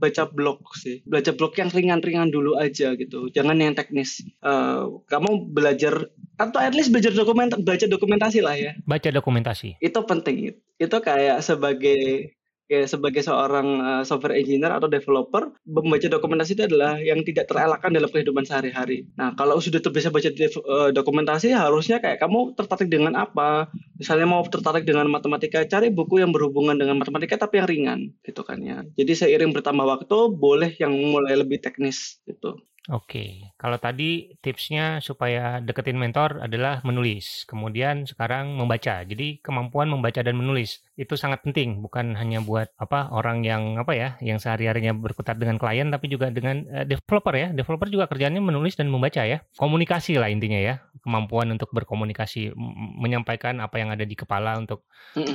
baca 0.00 0.24
blog 0.28 0.58
sih. 0.76 1.00
Belajar 1.06 1.32
blog 1.38 1.54
yang 1.56 1.70
ringan-ringan 1.70 2.28
dulu 2.28 2.58
aja 2.58 2.92
gitu. 2.98 3.30
Jangan 3.30 3.56
yang 3.60 3.76
teknis. 3.78 4.24
Eh, 4.42 4.82
kamu 5.08 5.54
belajar 5.54 6.10
atau 6.34 6.58
at 6.58 6.74
least 6.74 6.90
belajar 6.90 7.14
dokumen 7.14 7.52
baca 7.52 7.86
dokumentasi 7.86 8.42
lah 8.42 8.56
ya. 8.58 8.72
Baca 8.84 9.08
dokumentasi. 9.08 9.78
Itu 9.78 10.02
penting. 10.04 10.58
Itu 10.76 10.96
kayak 10.98 11.40
sebagai 11.40 12.34
sebagai 12.68 13.20
seorang 13.20 13.68
eh, 13.80 14.02
software 14.08 14.40
engineer 14.40 14.72
atau 14.72 14.88
developer 14.88 15.52
membaca 15.68 16.08
dokumentasi 16.08 16.56
itu 16.56 16.64
adalah 16.64 16.96
yang 16.96 17.20
tidak 17.20 17.44
terelakkan 17.48 17.92
dalam 17.92 18.08
kehidupan 18.08 18.48
sehari-hari. 18.48 19.04
Nah, 19.20 19.36
kalau 19.36 19.60
sudah 19.60 19.84
terbiasa 19.84 20.08
baca 20.08 20.28
eh, 20.32 20.90
dokumentasi 20.96 21.52
harusnya 21.52 22.00
kayak 22.00 22.24
kamu 22.24 22.56
tertarik 22.56 22.88
dengan 22.88 23.20
apa? 23.20 23.68
Misalnya 24.00 24.24
mau 24.24 24.40
tertarik 24.48 24.88
dengan 24.88 25.06
matematika, 25.12 25.60
cari 25.68 25.92
buku 25.92 26.24
yang 26.24 26.32
berhubungan 26.32 26.76
dengan 26.80 26.96
matematika 26.96 27.36
tapi 27.36 27.60
yang 27.60 27.68
ringan 27.68 28.00
gitu 28.24 28.40
kan 28.40 28.60
ya. 28.64 28.80
Jadi 28.96 29.12
seiring 29.12 29.52
bertambah 29.52 29.84
waktu 29.84 30.16
boleh 30.32 30.72
yang 30.80 30.92
mulai 30.92 31.36
lebih 31.36 31.60
teknis 31.60 32.20
gitu. 32.24 32.56
Oke, 32.92 33.48
kalau 33.56 33.80
tadi 33.80 34.36
tipsnya 34.44 35.00
supaya 35.00 35.56
deketin 35.64 35.96
mentor 35.96 36.44
adalah 36.44 36.84
menulis, 36.84 37.48
kemudian 37.48 38.04
sekarang 38.04 38.60
membaca. 38.60 39.00
Jadi 39.08 39.40
kemampuan 39.40 39.88
membaca 39.88 40.20
dan 40.20 40.36
menulis 40.36 40.84
itu 40.92 41.16
sangat 41.16 41.40
penting, 41.40 41.80
bukan 41.80 42.12
hanya 42.12 42.44
buat 42.44 42.68
apa 42.76 43.08
orang 43.08 43.40
yang 43.40 43.80
apa 43.80 43.96
ya, 43.96 44.08
yang 44.20 44.36
sehari-harinya 44.36 44.92
berkutat 44.92 45.40
dengan 45.40 45.56
klien, 45.56 45.88
tapi 45.88 46.12
juga 46.12 46.28
dengan 46.28 46.60
eh, 46.68 46.84
developer 46.84 47.32
ya. 47.32 47.56
Developer 47.56 47.88
juga 47.88 48.04
kerjanya 48.04 48.44
menulis 48.44 48.76
dan 48.76 48.92
membaca 48.92 49.24
ya. 49.24 49.40
Komunikasi 49.56 50.20
lah 50.20 50.28
intinya 50.28 50.60
ya, 50.60 50.84
kemampuan 51.00 51.56
untuk 51.56 51.72
berkomunikasi, 51.72 52.52
menyampaikan 53.00 53.64
apa 53.64 53.80
yang 53.80 53.96
ada 53.96 54.04
di 54.04 54.12
kepala 54.12 54.60
untuk 54.60 54.84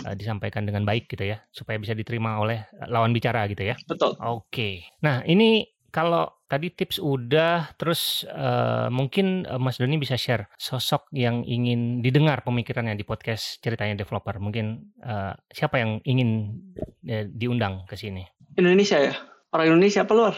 eh, 0.06 0.14
disampaikan 0.14 0.70
dengan 0.70 0.86
baik 0.86 1.10
gitu 1.10 1.26
ya, 1.26 1.42
supaya 1.50 1.82
bisa 1.82 1.98
diterima 1.98 2.38
oleh 2.38 2.70
eh, 2.78 2.86
lawan 2.94 3.10
bicara 3.10 3.50
gitu 3.50 3.66
ya. 3.66 3.76
Betul. 3.90 4.14
Oke. 4.22 4.86
Nah, 5.02 5.26
ini 5.26 5.79
kalau 5.90 6.30
tadi 6.50 6.74
tips 6.74 6.98
udah, 6.98 7.78
terus 7.78 8.26
eh, 8.26 8.88
mungkin 8.90 9.46
eh, 9.46 9.60
Mas 9.62 9.78
Doni 9.78 10.02
bisa 10.02 10.18
share 10.18 10.50
sosok 10.58 11.10
yang 11.14 11.46
ingin 11.46 12.02
didengar 12.02 12.42
pemikirannya 12.42 12.98
di 12.98 13.06
podcast 13.06 13.62
ceritanya 13.62 14.00
developer. 14.00 14.38
Mungkin 14.42 14.96
eh, 15.02 15.34
siapa 15.54 15.78
yang 15.82 16.02
ingin 16.06 16.58
eh, 17.06 17.30
diundang 17.30 17.86
ke 17.86 17.94
sini? 17.98 18.26
Indonesia 18.58 18.98
ya. 18.98 19.14
Orang 19.50 19.78
Indonesia 19.78 20.06
apa 20.06 20.14
luar? 20.14 20.36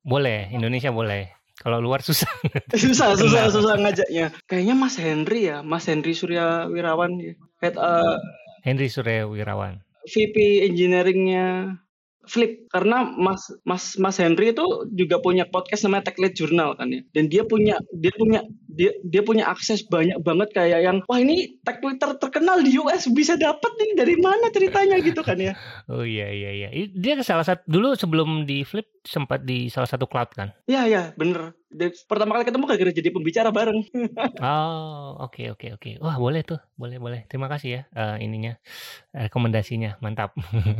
Boleh, 0.00 0.48
Indonesia 0.52 0.88
boleh. 0.92 1.28
Kalau 1.60 1.76
luar 1.76 2.00
susah. 2.00 2.28
susah, 2.72 3.20
susah, 3.20 3.52
susah 3.52 3.76
ngajaknya. 3.76 4.32
Kayaknya 4.48 4.74
Mas 4.76 4.96
Henry 4.96 5.52
ya, 5.52 5.60
Mas 5.60 5.84
Henry 5.84 6.16
Surya 6.16 6.64
Wirawan 6.72 7.20
ya. 7.20 7.36
Head 7.60 7.76
eh, 7.76 8.16
Henry 8.64 8.88
Surya 8.88 9.28
Wirawan. 9.28 9.84
VP 10.08 10.64
engineeringnya 10.64 11.76
Flip 12.30 12.70
karena 12.70 13.02
Mas 13.18 13.50
Mas 13.66 13.98
Mas 13.98 14.22
Henry 14.22 14.54
itu 14.54 14.62
juga 14.94 15.18
punya 15.18 15.42
podcast 15.50 15.82
namanya 15.82 16.06
Tech 16.06 16.18
Lead 16.22 16.38
Journal 16.38 16.78
kan 16.78 16.94
ya. 16.94 17.02
Dan 17.10 17.26
dia 17.26 17.42
punya 17.42 17.74
dia 17.98 18.14
punya 18.14 18.46
dia 18.80 18.96
dia 19.04 19.20
punya 19.20 19.44
akses 19.44 19.84
banyak 19.84 20.16
banget 20.24 20.56
kayak 20.56 20.80
yang 20.80 21.04
wah 21.04 21.20
ini 21.20 21.60
tech 21.60 21.84
Twitter 21.84 22.16
terkenal 22.16 22.64
di 22.64 22.80
US 22.80 23.04
bisa 23.12 23.36
dapat 23.36 23.68
nih 23.76 23.92
dari 23.92 24.16
mana 24.16 24.48
ceritanya 24.48 24.96
gitu 25.04 25.20
kan 25.20 25.36
ya. 25.36 25.52
Oh 25.92 26.00
iya 26.00 26.32
iya 26.32 26.50
iya. 26.56 26.68
Dia 26.88 27.20
salah 27.20 27.44
satu 27.44 27.68
dulu 27.68 27.92
sebelum 27.92 28.48
di 28.48 28.64
Flip 28.64 28.88
sempat 29.04 29.44
di 29.44 29.68
salah 29.68 29.88
satu 29.88 30.08
cloud 30.08 30.32
kan. 30.32 30.48
Iya 30.64 30.82
ya, 30.88 31.02
bener. 31.12 31.56
Dia- 31.70 31.92
pertama 32.08 32.34
kali 32.34 32.44
ketemu 32.48 32.64
gara-gara 32.66 32.92
jadi 32.92 33.08
pembicara 33.12 33.48
bareng. 33.52 33.80
Oh, 34.40 35.20
oke 35.20 35.52
oke 35.52 35.76
oke. 35.76 35.90
Wah, 36.00 36.16
boleh 36.16 36.40
tuh. 36.42 36.56
Boleh 36.74 36.96
boleh. 36.96 37.28
Terima 37.28 37.46
kasih 37.46 37.68
ya 37.68 37.82
eh, 37.92 38.16
ininya 38.24 38.56
rekomendasinya. 39.12 40.00
Mantap. 40.00 40.32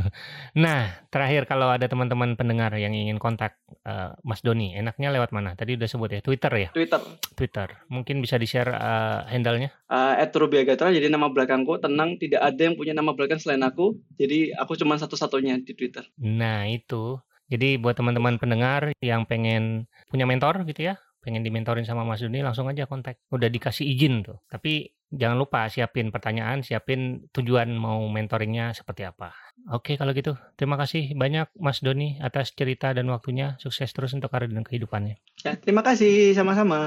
nah, 0.64 0.88
terakhir 1.12 1.44
kalau 1.44 1.68
ada 1.68 1.84
teman-teman 1.86 2.34
pendengar 2.34 2.72
yang 2.80 2.96
ingin 2.96 3.20
kontak 3.20 3.60
eh, 3.84 4.16
Mas 4.24 4.40
Doni, 4.40 4.72
enaknya 4.74 5.12
lewat 5.12 5.30
mana? 5.30 5.52
Tadi 5.54 5.76
udah 5.76 5.88
sebut 5.88 6.10
ya, 6.10 6.20
Twitter 6.24 6.52
ya? 6.56 6.68
Twitter 6.72 7.00
Twitter. 7.36 7.68
Mungkin 7.90 8.22
bisa 8.22 8.38
di-share 8.38 8.70
eh, 8.70 9.20
handle-nya? 9.34 9.74
uh, 9.90 10.14
@rubiagatra 10.30 10.94
jadi 10.94 11.10
nama 11.10 11.26
belakangku 11.26 11.82
tenang 11.82 12.16
tidak 12.22 12.38
ada 12.38 12.60
yang 12.62 12.78
punya 12.78 12.94
nama 12.94 13.10
belakang 13.10 13.42
selain 13.42 13.66
aku. 13.66 13.98
Jadi 14.14 14.54
aku 14.54 14.78
cuma 14.78 14.94
satu-satunya 14.94 15.58
di 15.66 15.74
Twitter. 15.74 16.06
Nah, 16.22 16.70
itu. 16.70 17.18
Jadi 17.50 17.82
buat 17.82 17.98
teman-teman 17.98 18.38
pendengar 18.38 18.94
yang 19.02 19.26
pengen 19.26 19.90
punya 20.06 20.22
mentor 20.22 20.62
gitu 20.70 20.86
ya, 20.86 21.02
pengen 21.18 21.42
dimentorin 21.42 21.82
sama 21.82 22.06
Mas 22.06 22.22
Doni, 22.22 22.46
langsung 22.46 22.70
aja 22.70 22.86
kontak. 22.86 23.18
Udah 23.34 23.50
dikasih 23.50 23.90
izin 23.90 24.22
tuh. 24.22 24.38
Tapi 24.46 24.86
jangan 25.10 25.34
lupa 25.34 25.66
siapin 25.66 26.14
pertanyaan, 26.14 26.62
siapin 26.62 27.26
tujuan 27.34 27.74
mau 27.74 28.06
mentoringnya 28.06 28.70
seperti 28.70 29.02
apa. 29.02 29.34
Oke, 29.68 30.00
kalau 30.00 30.16
gitu. 30.16 30.40
Terima 30.56 30.80
kasih 30.80 31.12
banyak 31.12 31.52
Mas 31.60 31.84
Doni 31.84 32.16
atas 32.22 32.56
cerita 32.56 32.96
dan 32.96 33.10
waktunya. 33.12 33.60
Sukses 33.60 33.92
terus 33.92 34.16
untuk 34.16 34.32
karir 34.32 34.48
dan 34.48 34.64
kehidupannya. 34.64 35.20
Ya, 35.44 35.52
terima 35.60 35.84
kasih 35.84 36.32
sama-sama. 36.32 36.80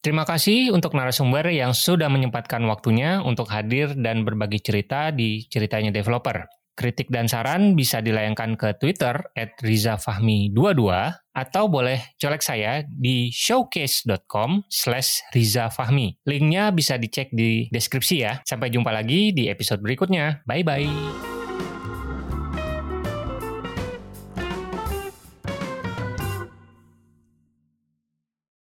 Terima 0.00 0.24
kasih 0.24 0.72
untuk 0.72 0.96
narasumber 0.96 1.52
yang 1.52 1.76
sudah 1.76 2.08
menyempatkan 2.08 2.64
waktunya 2.64 3.20
untuk 3.20 3.52
hadir 3.52 3.92
dan 3.92 4.24
berbagi 4.24 4.64
cerita 4.64 5.12
di 5.12 5.44
Ceritanya 5.44 5.92
Developer. 5.92 6.48
Kritik 6.74 7.06
dan 7.06 7.30
saran 7.30 7.78
bisa 7.78 8.02
dilayangkan 8.02 8.58
ke 8.58 8.74
Twitter 8.82 9.14
at 9.38 9.54
rizafahmi22 9.62 10.82
atau 11.30 11.64
boleh 11.70 12.18
colek 12.18 12.42
saya 12.42 12.82
di 12.82 13.30
showcase.com 13.30 14.66
slash 14.66 15.22
rizafahmi. 15.30 16.26
Linknya 16.26 16.74
bisa 16.74 16.98
dicek 16.98 17.30
di 17.30 17.70
deskripsi 17.70 18.16
ya. 18.26 18.42
Sampai 18.42 18.74
jumpa 18.74 18.90
lagi 18.90 19.30
di 19.30 19.46
episode 19.46 19.86
berikutnya. 19.86 20.42
Bye-bye. 20.50 21.33